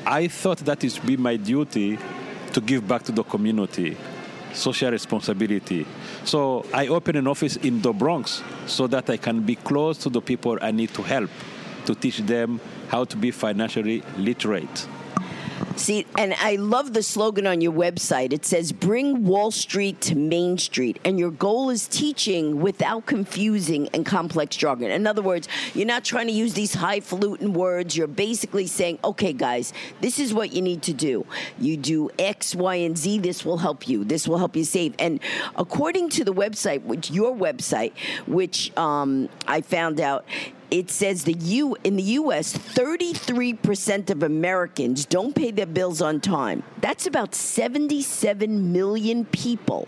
I 0.05 0.27
thought 0.27 0.59
that 0.59 0.83
it 0.83 0.93
would 0.93 1.07
be 1.07 1.17
my 1.17 1.35
duty 1.37 1.97
to 2.53 2.61
give 2.61 2.87
back 2.87 3.03
to 3.03 3.11
the 3.11 3.23
community, 3.23 3.97
social 4.53 4.91
responsibility. 4.91 5.85
So 6.23 6.65
I 6.73 6.87
opened 6.87 7.17
an 7.17 7.27
office 7.27 7.55
in 7.57 7.81
the 7.81 7.93
Bronx 7.93 8.43
so 8.65 8.87
that 8.87 9.09
I 9.09 9.17
can 9.17 9.41
be 9.41 9.55
close 9.55 9.97
to 9.99 10.09
the 10.09 10.21
people 10.21 10.57
I 10.61 10.71
need 10.71 10.93
to 10.95 11.03
help, 11.03 11.29
to 11.85 11.95
teach 11.95 12.19
them 12.19 12.59
how 12.89 13.05
to 13.05 13.17
be 13.17 13.31
financially 13.31 14.03
literate. 14.17 14.87
See, 15.75 16.05
and 16.17 16.33
I 16.33 16.55
love 16.55 16.93
the 16.93 17.01
slogan 17.01 17.47
on 17.47 17.61
your 17.61 17.71
website. 17.71 18.33
It 18.33 18.45
says, 18.45 18.71
Bring 18.71 19.25
Wall 19.25 19.49
Street 19.49 20.01
to 20.01 20.15
Main 20.15 20.57
Street. 20.57 20.99
And 21.05 21.17
your 21.17 21.31
goal 21.31 21.69
is 21.69 21.87
teaching 21.87 22.59
without 22.61 23.05
confusing 23.05 23.89
and 23.93 24.05
complex 24.05 24.55
jargon. 24.55 24.91
In 24.91 25.07
other 25.07 25.21
words, 25.21 25.47
you're 25.73 25.87
not 25.87 26.03
trying 26.03 26.27
to 26.27 26.33
use 26.33 26.53
these 26.53 26.73
highfalutin 26.73 27.53
words. 27.53 27.95
You're 27.95 28.07
basically 28.07 28.67
saying, 28.67 28.99
okay, 29.03 29.33
guys, 29.33 29.73
this 30.01 30.19
is 30.19 30.33
what 30.33 30.51
you 30.51 30.61
need 30.61 30.81
to 30.83 30.93
do. 30.93 31.25
You 31.57 31.77
do 31.77 32.09
X, 32.19 32.55
Y, 32.55 32.75
and 32.75 32.97
Z. 32.97 33.19
This 33.19 33.45
will 33.45 33.57
help 33.57 33.87
you. 33.87 34.03
This 34.03 34.27
will 34.27 34.37
help 34.37 34.55
you 34.55 34.65
save. 34.65 34.95
And 34.99 35.19
according 35.55 36.09
to 36.09 36.25
the 36.25 36.33
website, 36.33 36.83
which 36.83 37.09
your 37.09 37.33
website, 37.33 37.93
which 38.27 38.75
um, 38.77 39.29
I 39.47 39.61
found 39.61 40.01
out, 40.01 40.25
it 40.71 40.91
says 40.91 41.23
the 41.23 41.33
U 41.33 41.75
in 41.83 41.95
the 41.95 42.03
U.S. 42.03 42.55
33% 42.55 44.09
of 44.09 44.23
Americans 44.23 45.05
don't 45.05 45.33
pay 45.33 45.48
their 45.55 45.65
bills 45.65 46.01
on 46.01 46.19
time. 46.19 46.63
That's 46.81 47.07
about 47.07 47.35
77 47.35 48.71
million 48.71 49.25
people 49.25 49.87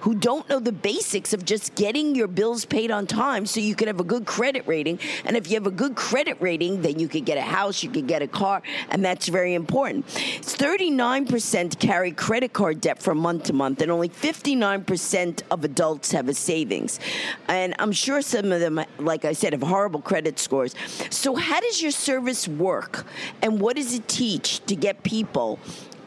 who 0.00 0.14
don't 0.14 0.48
know 0.48 0.58
the 0.58 0.72
basics 0.72 1.32
of 1.32 1.44
just 1.44 1.74
getting 1.74 2.14
your 2.14 2.28
bills 2.28 2.64
paid 2.64 2.90
on 2.90 3.06
time 3.06 3.46
so 3.46 3.60
you 3.60 3.74
can 3.74 3.86
have 3.86 4.00
a 4.00 4.04
good 4.04 4.26
credit 4.26 4.66
rating. 4.66 4.98
And 5.24 5.36
if 5.36 5.48
you 5.48 5.54
have 5.54 5.66
a 5.66 5.70
good 5.70 5.94
credit 5.96 6.36
rating, 6.40 6.82
then 6.82 6.98
you 6.98 7.08
could 7.08 7.24
get 7.24 7.38
a 7.38 7.42
house, 7.42 7.82
you 7.82 7.90
could 7.90 8.06
get 8.06 8.22
a 8.22 8.26
car, 8.26 8.62
and 8.90 9.04
that's 9.04 9.28
very 9.28 9.54
important. 9.54 10.06
39% 10.06 11.78
carry 11.78 12.12
credit 12.12 12.52
card 12.52 12.80
debt 12.80 13.02
from 13.02 13.18
month 13.18 13.44
to 13.44 13.52
month, 13.52 13.82
and 13.82 13.90
only 13.90 14.08
59% 14.08 15.42
of 15.50 15.64
adults 15.64 16.12
have 16.12 16.28
a 16.28 16.34
savings. 16.34 17.00
And 17.48 17.74
I'm 17.78 17.92
sure 17.92 18.22
some 18.22 18.52
of 18.52 18.60
them, 18.60 18.80
like 18.98 19.24
I 19.24 19.32
said, 19.32 19.52
have 19.52 19.62
horrible 19.62 20.00
credit 20.00 20.38
scores. 20.38 20.74
So, 21.10 21.34
how 21.34 21.60
does 21.60 21.82
your 21.82 21.90
service 21.90 22.48
work, 22.48 23.04
and 23.42 23.60
what 23.60 23.76
does 23.76 23.94
it 23.94 24.08
teach 24.08 24.64
to 24.66 24.76
get 24.76 25.02
people? 25.02 25.58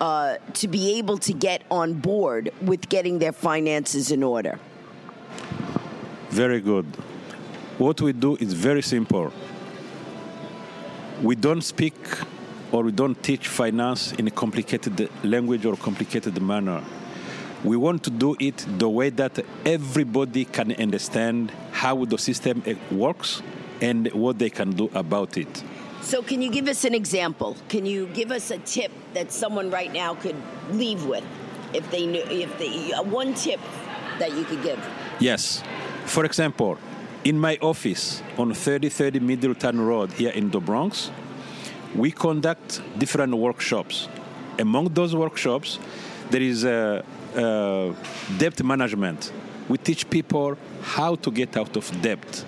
Uh, 0.02 0.38
to 0.54 0.68
be 0.68 0.98
able 0.98 1.16
to 1.16 1.32
get 1.32 1.62
on 1.70 1.94
board 1.94 2.52
with 2.60 2.90
getting 2.90 3.20
their 3.20 3.32
finances 3.32 4.10
in 4.10 4.24
order. 4.24 4.58
Very 6.32 6.60
good. 6.60 6.88
What 7.78 8.02
we 8.02 8.12
do 8.12 8.36
is 8.38 8.54
very 8.54 8.82
simple. 8.82 9.32
We 11.22 11.36
don't 11.36 11.62
speak 11.62 11.94
or 12.72 12.82
we 12.82 12.92
don't 12.92 13.22
teach 13.22 13.48
finance 13.48 14.12
in 14.14 14.28
a 14.28 14.32
complicated 14.32 15.08
language 15.24 15.68
or 15.68 15.78
complicated 15.78 16.42
manner. 16.42 16.84
We 17.64 17.78
want 17.78 18.04
to 18.06 18.10
do 18.10 18.36
it 18.40 18.66
the 18.80 18.90
way 18.90 19.12
that 19.12 19.46
everybody 19.68 20.46
can 20.46 20.72
understand 20.78 21.52
how 21.74 22.06
the 22.06 22.18
system 22.18 22.64
eh, 22.66 22.74
works 22.90 23.44
and 23.82 24.12
what 24.14 24.40
they 24.40 24.50
can 24.50 24.72
do 24.72 24.90
about 24.96 25.38
it. 25.38 25.64
So, 26.02 26.24
can 26.24 26.42
you 26.42 26.50
give 26.50 26.68
us 26.68 26.84
an 26.84 26.96
example? 26.96 27.56
Can 27.70 27.86
you 27.86 28.08
give 28.08 28.32
us 28.32 28.52
a 28.52 28.58
tip 28.58 28.92
that 29.14 29.32
someone 29.32 29.70
right 29.70 29.92
now 29.94 30.16
could 30.16 30.36
leave 30.72 31.06
with, 31.06 31.24
if 31.74 31.90
they 31.92 32.08
knew, 32.08 32.24
if 32.24 32.58
they 32.58 32.92
uh, 32.92 33.04
one 33.04 33.34
tip 33.36 33.60
that 34.20 34.36
you 34.36 34.44
could 34.44 34.64
give? 34.64 34.80
Yes. 35.20 35.64
For 36.06 36.26
example, 36.26 36.78
in 37.24 37.40
my 37.40 37.58
office 37.62 38.24
on 38.38 38.54
3030 38.54 39.20
Middletown 39.20 39.80
Road 39.80 40.12
here 40.14 40.32
in 40.32 40.50
the 40.50 40.60
Bronx, 40.60 41.12
we 41.96 42.12
conduct 42.12 42.82
different 42.98 43.34
workshops. 43.36 44.08
Among 44.58 44.94
those 44.94 45.16
workshops, 45.16 45.78
there 46.32 46.42
is 46.42 46.64
a, 46.64 47.04
a 47.36 47.94
debt 48.38 48.64
management. 48.64 49.32
We 49.70 49.78
teach 49.78 50.10
people 50.10 50.58
how 50.82 51.16
to 51.16 51.32
get 51.32 51.56
out 51.58 51.76
of 51.78 52.02
debt. 52.02 52.46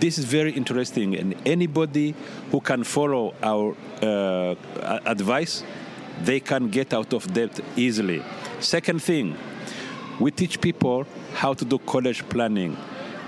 This 0.00 0.16
is 0.16 0.24
very 0.24 0.52
interesting, 0.52 1.14
and 1.14 1.36
anybody 1.44 2.14
who 2.50 2.62
can 2.62 2.84
follow 2.84 3.34
our 3.42 3.76
uh, 4.00 4.54
advice, 5.04 5.62
they 6.22 6.40
can 6.40 6.70
get 6.70 6.94
out 6.94 7.12
of 7.12 7.30
debt 7.34 7.60
easily. 7.76 8.22
Second 8.60 9.02
thing, 9.02 9.36
we 10.18 10.30
teach 10.30 10.58
people 10.58 11.04
how 11.34 11.52
to 11.52 11.66
do 11.66 11.78
college 11.78 12.26
planning. 12.30 12.78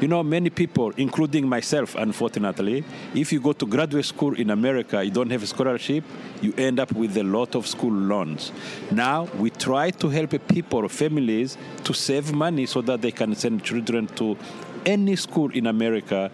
You 0.01 0.09
know, 0.09 0.23
many 0.23 0.49
people, 0.49 0.93
including 0.97 1.47
myself, 1.47 1.95
unfortunately, 1.95 2.85
if 3.15 3.35
you 3.35 3.41
go 3.41 3.53
to 3.53 3.67
graduate 3.67 4.07
school 4.07 4.35
in 4.35 4.49
America, 4.49 5.05
you 5.05 5.11
don't 5.11 5.31
have 5.31 5.43
a 5.43 5.47
scholarship, 5.47 6.05
you 6.41 6.55
end 6.57 6.81
up 6.81 6.91
with 6.93 7.19
a 7.19 7.23
lot 7.23 7.55
of 7.55 7.67
school 7.67 7.93
loans. 7.93 8.51
Now, 8.91 9.29
we 9.37 9.51
try 9.51 9.91
to 9.91 10.09
help 10.09 10.35
people, 10.49 10.89
families, 10.89 11.59
to 11.85 11.93
save 11.93 12.33
money 12.33 12.65
so 12.65 12.81
that 12.81 13.03
they 13.03 13.13
can 13.13 13.35
send 13.35 13.63
children 13.63 14.07
to 14.17 14.39
any 14.87 15.17
school 15.17 15.51
in 15.51 15.67
America 15.67 16.31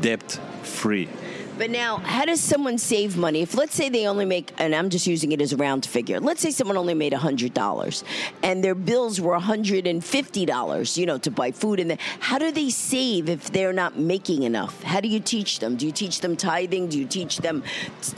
debt 0.00 0.40
free. 0.62 1.08
But 1.58 1.70
now, 1.70 1.98
how 1.98 2.24
does 2.24 2.40
someone 2.40 2.78
save 2.78 3.16
money? 3.16 3.42
If 3.42 3.54
let's 3.54 3.74
say 3.74 3.90
they 3.90 4.06
only 4.06 4.24
make, 4.24 4.52
and 4.58 4.74
I'm 4.74 4.88
just 4.88 5.06
using 5.06 5.32
it 5.32 5.40
as 5.40 5.52
a 5.52 5.56
round 5.56 5.84
figure, 5.84 6.18
let's 6.18 6.40
say 6.40 6.50
someone 6.50 6.78
only 6.78 6.94
made 6.94 7.12
$100 7.12 8.02
and 8.42 8.64
their 8.64 8.74
bills 8.74 9.20
were 9.20 9.38
$150, 9.38 10.96
you 10.96 11.06
know, 11.06 11.18
to 11.18 11.30
buy 11.30 11.52
food. 11.52 11.78
And 11.78 11.90
then, 11.90 11.98
how 12.20 12.38
do 12.38 12.50
they 12.50 12.70
save 12.70 13.28
if 13.28 13.52
they're 13.52 13.74
not 13.74 13.98
making 13.98 14.44
enough? 14.44 14.82
How 14.82 15.00
do 15.00 15.08
you 15.08 15.20
teach 15.20 15.58
them? 15.58 15.76
Do 15.76 15.84
you 15.84 15.92
teach 15.92 16.20
them 16.20 16.36
tithing? 16.36 16.88
Do 16.88 16.98
you 16.98 17.06
teach 17.06 17.38
them, 17.38 17.62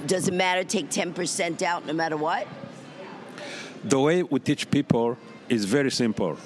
does 0.06 0.28
it 0.28 0.34
matter, 0.34 0.62
take 0.62 0.88
10% 0.90 1.60
out 1.62 1.86
no 1.86 1.92
matter 1.92 2.16
what? 2.16 2.46
The 3.82 3.98
way 3.98 4.22
we 4.22 4.38
teach 4.40 4.70
people 4.70 5.18
is 5.48 5.64
very 5.64 5.90
simple. 5.90 6.38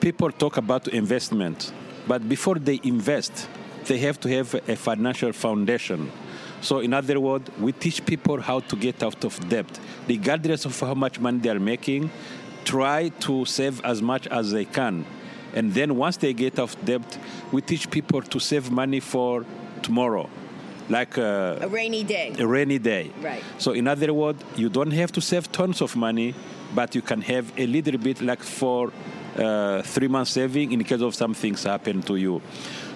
People 0.00 0.30
talk 0.30 0.58
about 0.58 0.86
investment, 0.88 1.72
but 2.06 2.28
before 2.28 2.56
they 2.56 2.80
invest, 2.84 3.48
they 3.86 3.98
have 3.98 4.18
to 4.20 4.28
have 4.28 4.54
a 4.68 4.76
financial 4.76 5.32
foundation. 5.32 6.10
So, 6.60 6.80
in 6.80 6.92
other 6.92 7.18
words, 7.18 7.50
we 7.58 7.72
teach 7.72 8.04
people 8.04 8.40
how 8.40 8.60
to 8.60 8.76
get 8.76 9.02
out 9.02 9.24
of 9.24 9.48
debt, 9.48 9.66
regardless 10.06 10.66
of 10.66 10.78
how 10.78 10.94
much 10.94 11.18
money 11.18 11.38
they 11.38 11.48
are 11.50 11.58
making. 11.60 12.10
Try 12.64 13.08
to 13.20 13.44
save 13.46 13.82
as 13.84 14.02
much 14.02 14.26
as 14.26 14.50
they 14.52 14.66
can, 14.66 15.06
and 15.54 15.72
then 15.72 15.96
once 15.96 16.18
they 16.18 16.34
get 16.34 16.58
out 16.58 16.74
of 16.76 16.84
debt, 16.84 17.18
we 17.50 17.62
teach 17.62 17.90
people 17.90 18.20
to 18.22 18.38
save 18.38 18.70
money 18.70 19.00
for 19.00 19.44
tomorrow, 19.82 20.28
like 20.90 21.16
uh, 21.16 21.56
A 21.62 21.68
rainy 21.68 22.04
day. 22.04 22.34
a 22.38 22.46
rainy 22.46 22.78
day. 22.78 23.10
Right. 23.22 23.42
So, 23.56 23.72
in 23.72 23.88
other 23.88 24.12
words, 24.12 24.44
you 24.56 24.68
don't 24.68 24.90
have 24.92 25.10
to 25.12 25.20
save 25.22 25.50
tons 25.50 25.80
of 25.80 25.96
money, 25.96 26.34
but 26.74 26.94
you 26.94 27.00
can 27.00 27.22
have 27.22 27.50
a 27.56 27.66
little 27.66 27.98
bit, 27.98 28.20
like 28.20 28.42
for 28.42 28.92
uh, 29.36 29.82
three 29.82 30.08
months 30.08 30.32
saving 30.32 30.72
in 30.72 30.84
case 30.84 31.00
of 31.00 31.14
some 31.14 31.34
things 31.34 31.64
happen 31.64 32.02
to 32.02 32.16
you. 32.16 32.42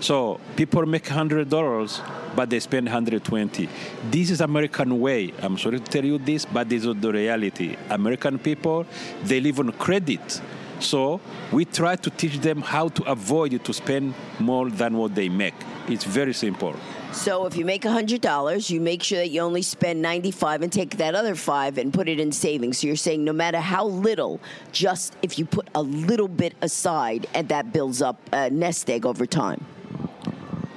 So, 0.00 0.40
people 0.56 0.84
make 0.86 1.08
hundred 1.08 1.48
dollars, 1.48 2.00
but 2.36 2.50
they 2.50 2.60
spend 2.60 2.86
120. 2.86 3.68
This 4.10 4.30
is 4.30 4.40
American 4.40 5.00
way. 5.00 5.32
I'm 5.40 5.56
sorry 5.56 5.80
to 5.80 5.84
tell 5.84 6.04
you 6.04 6.18
this, 6.18 6.44
but 6.44 6.68
this 6.68 6.84
is 6.84 6.94
the 6.96 7.12
reality. 7.12 7.76
American 7.90 8.38
people, 8.38 8.86
they 9.22 9.40
live 9.40 9.60
on 9.60 9.72
credit. 9.72 10.40
So 10.80 11.20
we 11.52 11.64
try 11.64 11.96
to 11.96 12.10
teach 12.10 12.38
them 12.40 12.60
how 12.60 12.88
to 12.88 13.04
avoid 13.04 13.64
to 13.64 13.72
spend 13.72 14.14
more 14.38 14.68
than 14.68 14.96
what 14.96 15.14
they 15.14 15.28
make. 15.28 15.54
It's 15.88 16.04
very 16.04 16.34
simple. 16.34 16.74
So 17.14 17.46
if 17.46 17.56
you 17.56 17.64
make 17.64 17.82
$100, 17.82 18.70
you 18.70 18.80
make 18.80 19.02
sure 19.02 19.18
that 19.18 19.28
you 19.28 19.40
only 19.40 19.62
spend 19.62 20.02
95 20.02 20.62
and 20.62 20.72
take 20.72 20.96
that 20.98 21.14
other 21.14 21.34
5 21.34 21.78
and 21.78 21.94
put 21.94 22.08
it 22.08 22.18
in 22.18 22.32
savings. 22.32 22.78
So 22.78 22.88
you're 22.88 22.96
saying 22.96 23.24
no 23.24 23.32
matter 23.32 23.60
how 23.60 23.86
little, 23.86 24.40
just 24.72 25.16
if 25.22 25.38
you 25.38 25.46
put 25.46 25.68
a 25.74 25.80
little 25.82 26.28
bit 26.28 26.54
aside 26.60 27.26
and 27.32 27.48
that 27.48 27.72
builds 27.72 28.02
up 28.02 28.18
a 28.32 28.50
nest 28.50 28.90
egg 28.90 29.06
over 29.06 29.26
time. 29.26 29.64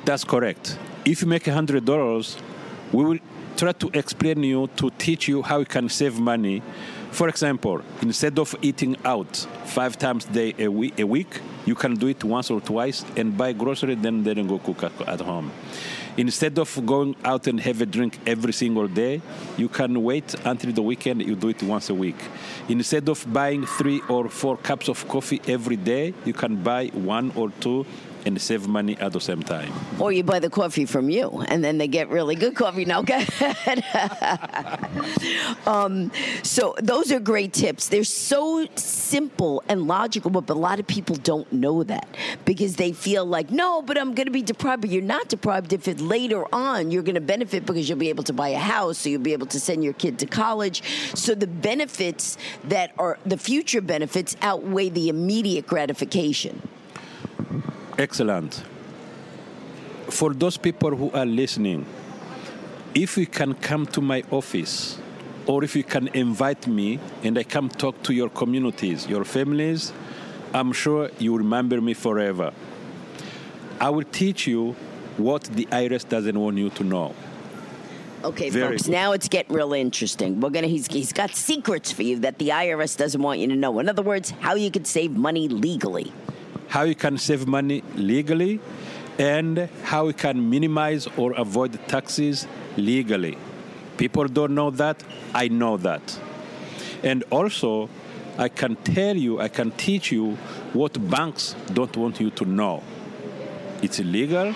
That's 0.06 0.23
correct. 0.23 0.78
If 1.06 1.21
you 1.21 1.28
make 1.28 1.43
$100, 1.43 2.41
we 2.93 3.04
will 3.04 3.19
try 3.58 3.71
to 3.71 3.89
explain 3.93 4.43
you 4.43 4.69
to 4.78 4.91
teach 4.91 5.28
you 5.28 5.41
how 5.41 5.60
you 5.60 5.65
can 5.65 5.89
save 5.89 6.19
money. 6.19 6.62
For 7.12 7.30
example, 7.30 7.82
instead 8.02 8.38
of 8.38 8.56
eating 8.62 8.95
out 9.04 9.36
five 9.65 9.97
times 9.97 10.26
a 10.28 10.32
day 10.32 10.54
a 10.60 10.67
week, 10.67 11.00
a 11.00 11.04
week, 11.04 11.41
you 11.65 11.73
can 11.73 11.95
do 11.95 12.08
it 12.08 12.23
once 12.23 12.52
or 12.52 12.62
twice 12.62 13.04
and 13.17 13.36
buy 13.36 13.54
grocery, 13.54 13.95
then 13.95 14.23
then 14.23 14.47
go 14.47 14.60
cook 14.60 14.84
at 14.84 15.19
home. 15.19 15.52
Instead 16.18 16.58
of 16.58 16.86
going 16.86 17.16
out 17.24 17.46
and 17.46 17.60
have 17.60 17.80
a 17.80 17.86
drink 17.86 18.20
every 18.26 18.52
single 18.52 18.88
day, 18.88 19.22
you 19.56 19.70
can 19.70 20.04
wait 20.04 20.34
until 20.46 20.72
the 20.72 20.82
weekend. 20.82 21.22
You 21.22 21.36
do 21.36 21.50
it 21.50 21.62
once 21.62 21.90
a 21.92 21.94
week. 21.94 22.18
Instead 22.68 23.08
of 23.08 23.32
buying 23.32 23.66
three 23.66 24.02
or 24.10 24.28
four 24.28 24.58
cups 24.58 24.90
of 24.90 25.08
coffee 25.08 25.40
every 25.48 25.76
day, 25.76 26.16
you 26.26 26.34
can 26.34 26.56
buy 26.56 26.88
one 26.88 27.32
or 27.36 27.52
two 27.60 27.86
and 28.28 28.42
save 28.42 28.68
money 28.68 28.98
at 28.98 29.13
the 29.13 29.20
same 29.22 29.42
time. 29.42 29.72
Or 30.00 30.12
you 30.12 30.24
buy 30.24 30.40
the 30.40 30.50
coffee 30.50 30.86
from 30.86 31.10
you, 31.10 31.44
and 31.48 31.63
then 31.63 31.78
they 31.78 31.88
get 31.88 32.10
really 32.10 32.36
good 32.36 32.56
coffee. 32.56 32.86
Now, 32.86 33.02
go 33.02 33.20
um, 35.66 36.12
so 36.44 36.76
those 36.82 37.12
are 37.12 37.20
great 37.20 37.54
tips. 37.54 37.90
They're 37.90 38.04
so 38.04 38.68
simple 38.76 39.63
and 39.68 39.88
logical, 39.88 40.30
but 40.30 40.50
a 40.50 40.54
lot 40.54 40.80
of 40.80 40.88
people 40.88 41.16
don't 41.16 41.52
know 41.52 41.84
that 41.84 42.08
because 42.46 42.76
they 42.76 42.92
feel 42.92 43.26
like, 43.26 43.50
no, 43.50 43.82
but 43.82 43.98
I'm 43.98 44.13
going 44.13 44.28
to 44.28 44.32
be 44.32 44.44
deprived. 44.44 44.82
But 44.82 44.92
you're 44.92 45.02
not 45.02 45.30
deprived 45.30 45.74
if 45.74 45.88
it 45.88 46.02
later 46.02 46.44
on 46.54 46.92
you're 46.92 47.04
going 47.04 47.16
to 47.16 47.22
benefit 47.22 47.66
because 47.66 47.88
you'll 47.88 47.98
be 47.98 48.10
able 48.10 48.24
to 48.26 48.34
buy 48.34 48.50
a 48.50 48.58
house, 48.58 49.00
so 49.00 49.10
you'll 49.10 49.22
be 49.22 49.34
able 49.34 49.48
to 49.48 49.60
send 49.60 49.84
your 49.84 49.94
kid 49.94 50.20
to 50.20 50.26
college. 50.26 50.84
So 51.16 51.34
the 51.34 51.48
benefits 51.48 52.38
that 52.66 52.92
are 52.98 53.18
the 53.26 53.38
future 53.38 53.82
benefits 53.82 54.36
outweigh 54.42 54.90
the 54.90 55.10
immediate 55.10 55.66
gratification. 55.66 56.62
Excellent. 57.98 58.64
For 60.10 60.34
those 60.34 60.56
people 60.58 60.96
who 60.96 61.12
are 61.12 61.26
listening, 61.26 61.86
if 62.94 63.18
you 63.18 63.26
can 63.26 63.54
come 63.56 63.86
to 63.88 64.02
my 64.02 64.24
office 64.32 65.00
or 65.48 65.64
if 65.64 65.76
you 65.76 65.84
can 65.84 66.08
invite 66.10 66.68
me 66.68 67.00
and 67.24 67.38
I 67.38 67.44
come 67.44 67.70
talk 67.70 68.02
to 68.04 68.14
your 68.14 68.30
communities, 68.30 69.08
your 69.08 69.26
families, 69.26 69.92
I'm 70.54 70.72
sure 70.74 71.10
you 71.18 71.38
remember 71.38 71.82
me 71.82 71.94
forever. 71.94 72.54
I 73.80 73.90
will 73.90 74.06
teach 74.06 74.48
you 74.48 74.74
what 75.18 75.44
the 75.44 75.66
IRS 75.66 76.08
doesn't 76.08 76.40
want 76.40 76.58
you 76.58 76.70
to 76.70 76.84
know. 76.84 77.16
Okay, 78.24 78.50
Very 78.50 78.72
folks. 78.74 78.84
good. 78.84 78.92
Now 78.92 79.12
it's 79.12 79.28
getting 79.28 79.56
real 79.56 79.74
interesting. 79.74 80.40
We're 80.40 80.50
gonna. 80.50 80.68
He's 80.68 80.88
he's 80.88 81.14
got 81.14 81.36
secrets 81.36 81.92
for 81.92 82.02
you 82.02 82.18
that 82.20 82.40
the 82.40 82.50
IRS 82.50 82.98
doesn't 82.98 83.22
want 83.22 83.40
you 83.40 83.48
to 83.48 83.56
know. 83.56 83.78
In 83.80 83.88
other 83.88 84.02
words, 84.02 84.32
how 84.40 84.56
you 84.56 84.72
could 84.72 84.88
save 84.88 85.12
money 85.12 85.48
legally. 85.48 86.12
How 86.70 86.84
you 86.84 86.96
can 86.96 87.18
save 87.18 87.48
money 87.48 87.84
legally 87.96 88.60
and 89.20 89.70
how 89.84 90.08
you 90.08 90.14
can 90.14 90.50
minimize 90.50 91.08
or 91.18 91.34
avoid 91.34 91.80
taxes 91.88 92.48
legally. 92.78 93.38
People 93.98 94.28
don't 94.28 94.54
know 94.54 94.70
that. 94.72 95.04
I 95.34 95.48
know 95.48 95.78
that. 95.78 96.20
And 97.04 97.24
also, 97.32 97.90
I 98.38 98.50
can 98.50 98.76
tell 98.76 99.18
you, 99.18 99.40
I 99.42 99.48
can 99.48 99.72
teach 99.72 100.12
you 100.12 100.38
what 100.74 101.10
banks 101.10 101.56
don't 101.74 101.96
want 101.98 102.20
you 102.20 102.30
to 102.32 102.46
know. 102.46 102.84
It's 103.82 104.00
illegal. 104.00 104.54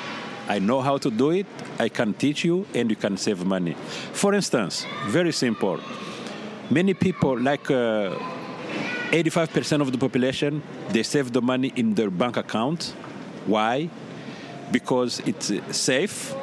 I 0.47 0.59
know 0.59 0.81
how 0.81 0.97
to 0.97 1.09
do 1.09 1.31
it. 1.31 1.47
I 1.79 1.89
can 1.89 2.13
teach 2.13 2.43
you, 2.43 2.67
and 2.75 2.89
you 2.89 2.95
can 2.95 3.17
save 3.17 3.45
money. 3.45 3.73
For 4.13 4.33
instance, 4.33 4.85
very 5.07 5.31
simple. 5.31 5.79
Many 6.69 6.93
people, 6.93 7.39
like 7.39 7.71
uh, 7.71 8.15
85% 9.11 9.81
of 9.81 9.91
the 9.91 9.97
population, 9.97 10.63
they 10.89 11.03
save 11.03 11.33
the 11.33 11.41
money 11.41 11.73
in 11.75 11.95
their 11.95 12.09
bank 12.09 12.37
account. 12.37 12.95
Why? 13.45 13.89
Because 14.71 15.19
it's 15.25 15.51
safe, 15.75 16.33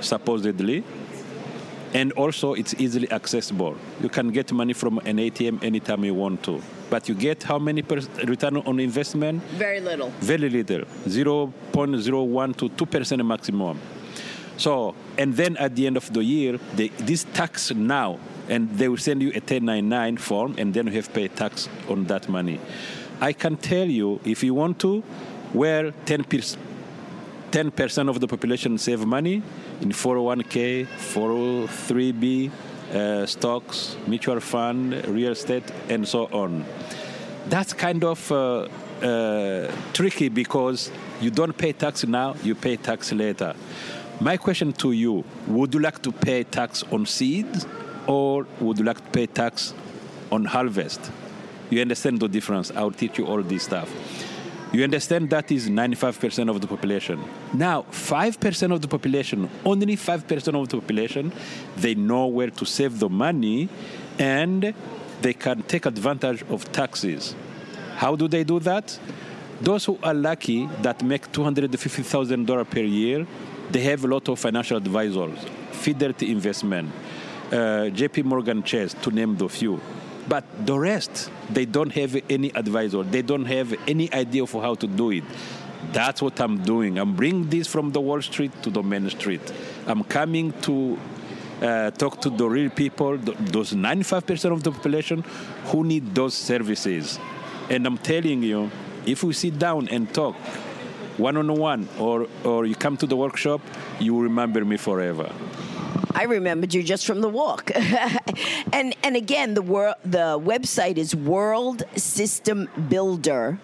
supposedly, 0.00 0.82
and 1.94 2.10
also 2.12 2.54
it's 2.54 2.74
easily 2.78 3.10
accessible. 3.12 3.76
You 4.02 4.08
can 4.08 4.30
get 4.30 4.52
money 4.52 4.72
from 4.72 4.98
an 4.98 5.18
ATM 5.18 5.62
anytime 5.62 6.04
you 6.04 6.14
want 6.14 6.42
to. 6.44 6.60
But 6.90 7.08
you 7.08 7.14
get 7.14 7.44
how 7.44 7.60
many 7.60 7.82
per- 7.82 8.02
return 8.24 8.56
on 8.56 8.80
investment? 8.80 9.42
Very 9.54 9.80
little. 9.80 10.10
Very 10.18 10.48
little, 10.50 10.84
0.01 11.06 12.56
to 12.56 12.68
2% 12.68 13.26
maximum. 13.26 13.80
So, 14.56 14.94
and 15.16 15.34
then 15.34 15.56
at 15.56 15.76
the 15.76 15.86
end 15.86 15.96
of 15.96 16.12
the 16.12 16.22
year, 16.22 16.58
they, 16.74 16.88
this 16.88 17.24
tax 17.32 17.72
now, 17.72 18.18
and 18.48 18.70
they 18.78 18.88
will 18.88 18.96
send 18.98 19.22
you 19.22 19.30
a 19.30 19.40
1099 19.40 20.16
form, 20.18 20.54
and 20.58 20.74
then 20.74 20.86
you 20.86 20.92
have 20.92 21.06
to 21.06 21.10
pay 21.12 21.28
tax 21.28 21.68
on 21.88 22.04
that 22.04 22.28
money. 22.28 22.60
I 23.20 23.32
can 23.32 23.56
tell 23.56 23.86
you, 23.86 24.20
if 24.24 24.42
you 24.42 24.54
want 24.54 24.78
to, 24.80 25.00
where 25.52 25.92
10 26.06 26.24
10% 26.24 28.08
of 28.08 28.18
the 28.18 28.26
population 28.26 28.76
save 28.76 29.06
money 29.06 29.40
in 29.80 29.90
401k, 29.90 30.86
403b, 30.86 32.50
uh, 32.92 33.26
stocks, 33.26 33.96
mutual 34.08 34.40
fund, 34.40 35.06
real 35.06 35.30
estate, 35.30 35.62
and 35.88 36.06
so 36.06 36.26
on. 36.32 36.64
That's 37.46 37.72
kind 37.72 38.02
of 38.02 38.32
uh, 38.32 38.68
uh, 39.00 39.70
tricky 39.92 40.28
because 40.28 40.90
you 41.20 41.30
don't 41.30 41.56
pay 41.56 41.72
tax 41.72 42.04
now, 42.04 42.34
you 42.42 42.56
pay 42.56 42.76
tax 42.76 43.12
later. 43.12 43.54
My 44.20 44.36
question 44.36 44.72
to 44.74 44.90
you 44.90 45.24
would 45.46 45.74
you 45.74 45.80
like 45.80 46.02
to 46.02 46.10
pay 46.10 46.42
tax 46.42 46.82
on 46.90 47.06
seeds 47.06 47.66
or 48.06 48.46
would 48.60 48.84
like 48.84 49.04
to 49.04 49.10
pay 49.10 49.26
tax 49.26 49.74
on 50.30 50.44
harvest? 50.44 51.10
You 51.70 51.80
understand 51.80 52.20
the 52.20 52.28
difference? 52.28 52.70
I'll 52.70 52.90
teach 52.90 53.18
you 53.18 53.26
all 53.26 53.42
this 53.42 53.64
stuff. 53.64 53.90
You 54.72 54.82
understand 54.82 55.30
that 55.30 55.52
is 55.52 55.68
95% 55.68 56.50
of 56.50 56.60
the 56.60 56.66
population. 56.66 57.22
Now, 57.52 57.82
5% 57.92 58.72
of 58.72 58.82
the 58.82 58.88
population, 58.88 59.48
only 59.64 59.96
5% 59.96 60.60
of 60.60 60.68
the 60.68 60.80
population, 60.80 61.32
they 61.76 61.94
know 61.94 62.26
where 62.26 62.50
to 62.50 62.66
save 62.66 62.98
the 62.98 63.08
money 63.08 63.68
and 64.18 64.74
they 65.22 65.32
can 65.32 65.62
take 65.62 65.86
advantage 65.86 66.42
of 66.50 66.70
taxes. 66.72 67.36
How 67.96 68.16
do 68.16 68.26
they 68.26 68.42
do 68.42 68.58
that? 68.60 68.98
Those 69.60 69.84
who 69.84 69.96
are 70.02 70.12
lucky 70.12 70.66
that 70.82 71.04
make 71.04 71.30
$250,000 71.30 72.68
per 72.68 72.80
year, 72.80 73.26
they 73.70 73.80
have 73.82 74.04
a 74.04 74.08
lot 74.08 74.28
of 74.28 74.40
financial 74.40 74.76
advisors, 74.76 75.38
Fidelity 75.70 76.32
Investment, 76.32 76.90
uh, 77.48 77.90
JP 77.90 78.24
Morgan 78.24 78.62
Chase, 78.62 78.94
to 78.94 79.10
name 79.10 79.36
the 79.36 79.48
few. 79.48 79.80
But 80.28 80.44
the 80.66 80.78
rest, 80.78 81.30
they 81.50 81.66
don't 81.66 81.92
have 81.92 82.16
any 82.30 82.54
advisor. 82.54 83.02
They 83.02 83.22
don't 83.22 83.44
have 83.44 83.74
any 83.86 84.12
idea 84.12 84.42
of 84.42 84.52
how 84.52 84.74
to 84.74 84.86
do 84.86 85.10
it. 85.10 85.24
That's 85.92 86.22
what 86.22 86.40
I'm 86.40 86.62
doing. 86.62 86.98
I'm 86.98 87.14
bringing 87.14 87.48
this 87.50 87.66
from 87.66 87.92
the 87.92 88.00
Wall 88.00 88.22
Street 88.22 88.50
to 88.62 88.70
the 88.70 88.82
Main 88.82 89.08
Street. 89.10 89.52
I'm 89.86 90.02
coming 90.04 90.52
to 90.62 90.98
uh, 91.60 91.90
talk 91.90 92.20
to 92.22 92.30
the 92.30 92.48
real 92.48 92.70
people, 92.70 93.18
th- 93.18 93.36
those 93.38 93.74
95% 93.74 94.52
of 94.52 94.62
the 94.62 94.72
population 94.72 95.22
who 95.66 95.84
need 95.84 96.14
those 96.14 96.34
services. 96.34 97.18
And 97.70 97.86
I'm 97.86 97.98
telling 97.98 98.42
you, 98.42 98.70
if 99.06 99.22
we 99.22 99.34
sit 99.34 99.58
down 99.58 99.88
and 99.88 100.12
talk 100.12 100.36
one 101.16 101.36
on 101.36 101.54
one, 101.54 101.88
or 101.98 102.26
or 102.42 102.66
you 102.66 102.74
come 102.74 102.96
to 102.96 103.06
the 103.06 103.16
workshop, 103.16 103.60
you 104.00 104.14
will 104.14 104.22
remember 104.22 104.64
me 104.64 104.76
forever. 104.76 105.30
I 106.14 106.24
remembered 106.24 106.74
you 106.74 106.82
just 106.82 107.06
from 107.06 107.20
the 107.20 107.28
walk. 107.28 107.70
and 107.74 108.96
and 109.02 109.16
again, 109.16 109.54
the 109.54 109.62
wor- 109.62 109.96
the 110.04 110.38
website 110.38 110.96
is 110.96 111.14
worldsystembuilder 111.14 113.58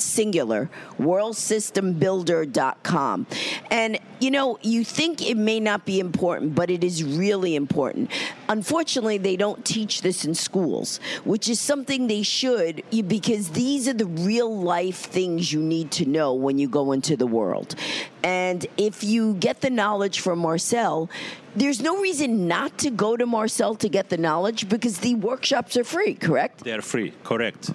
singular, 0.00 0.70
worldsystembuilder.com. 0.98 3.26
And, 3.70 3.98
you 4.20 4.30
know, 4.30 4.58
you 4.62 4.84
think 4.84 5.20
it 5.22 5.36
may 5.36 5.58
not 5.60 5.84
be 5.84 6.00
important, 6.00 6.54
but 6.54 6.70
it 6.70 6.82
is 6.84 7.04
really 7.04 7.56
important. 7.56 8.10
Unfortunately, 8.48 9.18
they 9.18 9.36
don't 9.36 9.62
teach 9.64 10.00
this 10.02 10.24
in 10.24 10.34
schools, 10.34 11.00
which 11.24 11.48
is 11.48 11.58
something 11.60 12.06
they 12.06 12.22
should 12.22 12.84
because 13.06 13.50
these 13.50 13.88
are 13.88 13.94
the 13.94 14.06
real 14.06 14.56
life 14.56 14.98
things 14.98 15.52
you 15.52 15.60
need 15.60 15.90
to 15.92 16.06
know 16.06 16.34
when 16.34 16.58
you 16.58 16.68
go 16.68 16.92
into 16.92 17.16
the 17.16 17.26
world. 17.26 17.74
And 18.22 18.66
if 18.76 19.02
you 19.04 19.34
get 19.34 19.60
the 19.60 19.70
knowledge 19.70 20.20
from 20.20 20.38
Marcel, 20.40 21.08
there's 21.56 21.80
no 21.80 22.00
reason 22.00 22.46
not 22.46 22.76
to 22.78 22.90
go 22.90 23.16
to 23.16 23.26
Marcel 23.26 23.74
to 23.76 23.88
get 23.88 24.10
the 24.10 24.18
knowledge 24.18 24.68
because 24.68 24.98
the 24.98 25.14
workshops 25.14 25.76
are 25.76 25.84
free, 25.84 26.14
correct? 26.14 26.64
They 26.64 26.72
are 26.72 26.82
free, 26.82 27.12
correct. 27.24 27.70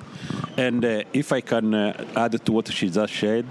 And 0.55 0.85
uh, 0.85 1.03
if 1.13 1.31
I 1.31 1.41
can 1.41 1.73
uh, 1.73 2.05
add 2.15 2.45
to 2.45 2.51
what 2.51 2.71
she 2.71 2.89
just 2.89 3.15
said, 3.15 3.45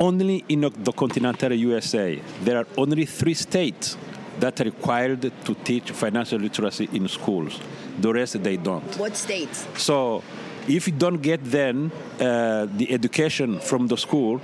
only 0.00 0.44
in 0.48 0.60
the 0.60 0.92
continental 0.92 1.52
USA, 1.52 2.20
there 2.42 2.58
are 2.58 2.66
only 2.76 3.06
three 3.06 3.34
states 3.34 3.96
that 4.40 4.60
are 4.60 4.64
required 4.64 5.30
to 5.44 5.54
teach 5.62 5.92
financial 5.92 6.40
literacy 6.40 6.88
in 6.92 7.06
schools. 7.06 7.60
The 8.00 8.12
rest, 8.12 8.42
they 8.42 8.56
don't. 8.56 8.96
What 8.96 9.16
states? 9.16 9.66
So 9.76 10.24
if 10.66 10.88
you 10.88 10.94
don't 10.94 11.22
get 11.22 11.44
then 11.44 11.92
uh, 12.18 12.66
the 12.76 12.90
education 12.90 13.60
from 13.60 13.86
the 13.86 13.96
school, 13.96 14.40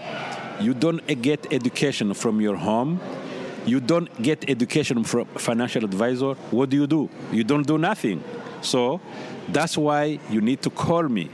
you 0.61 0.75
don't 0.75 1.05
get 1.21 1.53
education 1.53 2.15
from 2.15 2.41
your 2.41 2.57
home, 2.57 3.01
you 3.67 3.81
don't 3.81 4.23
get 4.23 4.49
education 4.49 5.05
from 5.05 5.27
financial 5.37 5.85
advisor, 5.85 6.33
what 6.51 6.71
do 6.71 6.77
you 6.77 6.87
do? 6.87 7.11
You 7.33 7.45
don't 7.45 7.67
do 7.67 7.77
nothing. 7.79 8.23
So 8.63 9.01
that's 9.49 9.77
why 9.77 10.19
you 10.31 10.41
need 10.41 10.63
to 10.63 10.71
call 10.71 11.09
me 11.09 11.29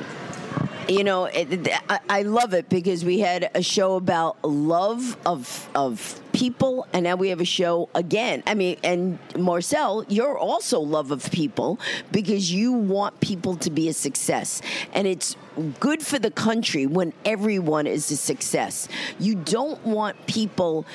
You 0.87 1.03
know, 1.03 1.25
it, 1.25 1.67
I, 1.89 1.99
I 2.09 2.21
love 2.21 2.53
it 2.53 2.69
because 2.69 3.03
we 3.03 3.19
had 3.19 3.49
a 3.55 3.63
show 3.63 3.95
about 3.95 4.43
love 4.45 5.17
of 5.25 5.67
of 5.73 6.21
people, 6.31 6.85
and 6.93 7.05
now 7.05 7.15
we 7.15 7.29
have 7.29 7.41
a 7.41 7.45
show 7.45 7.89
again. 7.95 8.43
I 8.45 8.53
mean, 8.53 8.77
and 8.83 9.17
Marcel, 9.35 10.05
you're 10.09 10.37
also 10.37 10.79
love 10.79 11.09
of 11.09 11.31
people 11.31 11.79
because 12.11 12.51
you 12.51 12.73
want 12.73 13.19
people 13.19 13.55
to 13.57 13.71
be 13.71 13.89
a 13.89 13.93
success, 13.93 14.61
and 14.93 15.07
it's 15.07 15.35
good 15.79 16.01
for 16.01 16.19
the 16.19 16.31
country 16.31 16.85
when 16.85 17.13
everyone 17.23 17.87
is 17.87 18.11
a 18.11 18.17
success. 18.17 18.87
You 19.19 19.35
don't 19.35 19.83
want 19.85 20.27
people 20.27 20.85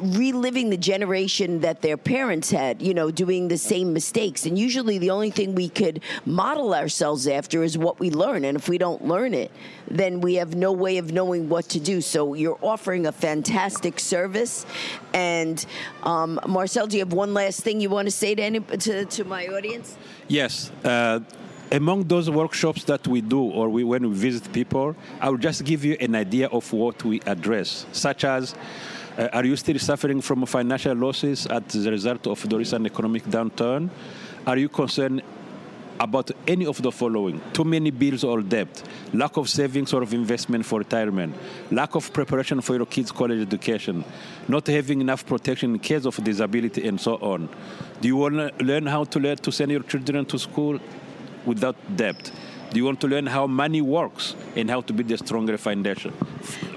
reliving 0.00 0.70
the 0.70 0.76
generation 0.76 1.60
that 1.60 1.82
their 1.82 1.96
parents 1.96 2.50
had, 2.50 2.82
you 2.82 2.94
know, 2.94 3.10
doing 3.10 3.48
the 3.48 3.58
same 3.58 3.92
mistakes. 3.92 4.44
And 4.44 4.58
usually 4.58 4.98
the 4.98 5.10
only 5.10 5.30
thing 5.30 5.54
we 5.54 5.68
could 5.68 6.02
model 6.26 6.74
ourselves 6.74 7.28
after 7.28 7.62
is 7.62 7.78
what 7.78 8.00
we 8.00 8.10
learn. 8.10 8.44
And 8.44 8.56
if 8.56 8.68
we 8.68 8.76
don't 8.76 9.06
learn 9.06 9.34
it, 9.34 9.37
then 9.90 10.20
we 10.20 10.34
have 10.34 10.54
no 10.54 10.72
way 10.72 10.98
of 10.98 11.12
knowing 11.12 11.48
what 11.48 11.64
to 11.70 11.80
do. 11.80 12.00
So 12.00 12.34
you're 12.34 12.58
offering 12.62 13.06
a 13.06 13.12
fantastic 13.12 14.00
service. 14.00 14.66
And 15.12 15.64
um, 16.02 16.40
Marcel, 16.46 16.86
do 16.86 16.96
you 16.96 17.04
have 17.04 17.12
one 17.12 17.32
last 17.34 17.60
thing 17.60 17.80
you 17.80 17.90
want 17.90 18.06
to 18.06 18.16
say 18.22 18.34
to, 18.34 18.42
any, 18.42 18.60
to, 18.60 19.04
to 19.04 19.24
my 19.24 19.46
audience? 19.46 19.96
Yes. 20.28 20.70
Uh, 20.84 21.20
among 21.72 22.04
those 22.04 22.30
workshops 22.30 22.84
that 22.84 23.06
we 23.06 23.20
do 23.20 23.42
or 23.42 23.68
we, 23.68 23.84
when 23.84 24.08
we 24.08 24.14
visit 24.14 24.52
people, 24.52 24.96
I 25.20 25.28
will 25.30 25.38
just 25.38 25.64
give 25.64 25.84
you 25.84 25.96
an 26.00 26.14
idea 26.14 26.48
of 26.48 26.72
what 26.72 27.04
we 27.04 27.20
address, 27.26 27.86
such 27.92 28.24
as 28.24 28.54
uh, 29.18 29.28
are 29.32 29.44
you 29.44 29.56
still 29.56 29.78
suffering 29.78 30.20
from 30.20 30.46
financial 30.46 30.94
losses 30.94 31.46
as 31.46 31.86
a 31.86 31.90
result 31.90 32.26
of 32.26 32.48
the 32.48 32.56
recent 32.56 32.86
economic 32.86 33.24
downturn? 33.24 33.90
Are 34.46 34.56
you 34.56 34.68
concerned 34.68 35.22
about 36.00 36.30
any 36.46 36.66
of 36.66 36.80
the 36.82 36.92
following 36.92 37.40
too 37.52 37.64
many 37.64 37.90
bills 37.90 38.24
or 38.24 38.42
debt, 38.42 38.82
lack 39.12 39.36
of 39.36 39.48
savings 39.48 39.92
or 39.92 40.02
of 40.02 40.14
investment 40.14 40.64
for 40.64 40.78
retirement, 40.78 41.34
lack 41.70 41.94
of 41.94 42.12
preparation 42.12 42.60
for 42.60 42.76
your 42.76 42.86
kids' 42.86 43.12
college 43.12 43.40
education, 43.40 44.04
not 44.46 44.66
having 44.66 45.00
enough 45.00 45.26
protection 45.26 45.74
in 45.74 45.78
case 45.78 46.04
of 46.04 46.22
disability, 46.22 46.86
and 46.86 47.00
so 47.00 47.16
on. 47.16 47.48
Do 48.00 48.08
you 48.08 48.16
want 48.16 48.34
to 48.34 48.64
learn 48.64 48.86
how 48.86 49.04
to 49.04 49.18
learn 49.18 49.36
to 49.38 49.52
send 49.52 49.70
your 49.70 49.82
children 49.82 50.24
to 50.26 50.38
school 50.38 50.78
without 51.44 51.76
debt? 51.96 52.30
Do 52.70 52.78
you 52.78 52.84
want 52.84 53.00
to 53.00 53.08
learn 53.08 53.26
how 53.26 53.46
money 53.46 53.80
works 53.80 54.36
and 54.54 54.68
how 54.68 54.82
to 54.82 54.92
build 54.92 55.10
a 55.10 55.18
stronger 55.18 55.56
foundation? 55.56 56.12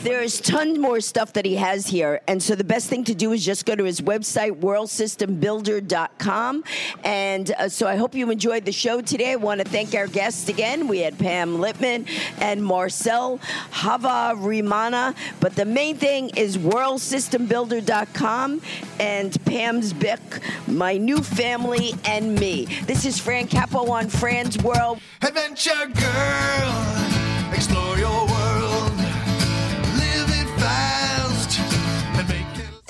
There's 0.01 0.41
tons 0.41 0.79
more 0.79 0.99
stuff 0.99 1.33
that 1.33 1.45
he 1.45 1.57
has 1.57 1.85
here. 1.87 2.21
And 2.27 2.41
so 2.41 2.55
the 2.55 2.63
best 2.63 2.89
thing 2.89 3.03
to 3.03 3.13
do 3.13 3.33
is 3.33 3.45
just 3.45 3.67
go 3.67 3.75
to 3.75 3.83
his 3.83 4.01
website, 4.01 4.59
worldsystembuilder.com. 4.59 6.63
And 7.03 7.51
uh, 7.51 7.69
so 7.69 7.87
I 7.87 7.95
hope 7.95 8.15
you 8.15 8.31
enjoyed 8.31 8.65
the 8.65 8.71
show 8.71 9.01
today. 9.01 9.33
I 9.33 9.35
want 9.35 9.61
to 9.61 9.67
thank 9.67 9.93
our 9.93 10.07
guests 10.07 10.49
again. 10.49 10.87
We 10.87 10.97
had 10.99 11.19
Pam 11.19 11.57
Litman 11.57 12.07
and 12.39 12.65
Marcel 12.65 13.39
Havyarimana. 13.71 15.13
But 15.39 15.55
the 15.55 15.65
main 15.65 15.97
thing 15.97 16.31
is 16.35 16.57
worldsystembuilder.com 16.57 18.61
and 18.99 19.45
Pam's 19.45 19.93
Bick, 19.93 20.19
my 20.67 20.97
new 20.97 21.17
family, 21.17 21.93
and 22.05 22.33
me. 22.39 22.65
This 22.85 23.05
is 23.05 23.19
Fran 23.19 23.47
Capo 23.47 23.91
on 23.91 24.09
Fran's 24.09 24.57
World. 24.63 24.99
Adventure 25.21 25.85
girl, 25.93 27.53
explore 27.53 27.97
your 27.97 28.25
world, 28.25 28.40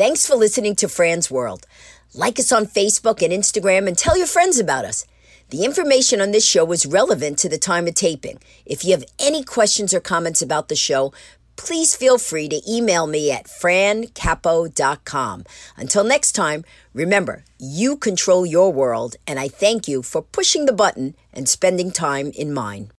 Thanks 0.01 0.25
for 0.25 0.33
listening 0.35 0.75
to 0.77 0.89
Fran's 0.89 1.29
World. 1.29 1.67
Like 2.15 2.39
us 2.39 2.51
on 2.51 2.65
Facebook 2.65 3.21
and 3.21 3.31
Instagram 3.31 3.87
and 3.87 3.95
tell 3.95 4.17
your 4.17 4.25
friends 4.25 4.57
about 4.57 4.83
us. 4.83 5.05
The 5.51 5.63
information 5.63 6.19
on 6.19 6.31
this 6.31 6.43
show 6.43 6.65
was 6.65 6.87
relevant 6.87 7.37
to 7.37 7.47
the 7.47 7.59
time 7.59 7.85
of 7.85 7.93
taping. 7.93 8.39
If 8.65 8.83
you 8.83 8.93
have 8.93 9.05
any 9.19 9.43
questions 9.43 9.93
or 9.93 9.99
comments 9.99 10.41
about 10.41 10.69
the 10.69 10.75
show, 10.75 11.13
please 11.55 11.95
feel 11.95 12.17
free 12.17 12.49
to 12.49 12.67
email 12.67 13.05
me 13.05 13.31
at 13.31 13.45
francapo.com. 13.45 15.43
Until 15.77 16.03
next 16.03 16.31
time, 16.31 16.65
remember, 16.95 17.43
you 17.59 17.95
control 17.95 18.43
your 18.43 18.73
world, 18.73 19.17
and 19.27 19.39
I 19.39 19.49
thank 19.49 19.87
you 19.87 20.01
for 20.01 20.23
pushing 20.23 20.65
the 20.65 20.73
button 20.73 21.13
and 21.31 21.47
spending 21.47 21.91
time 21.91 22.31
in 22.35 22.51
mine. 22.51 22.89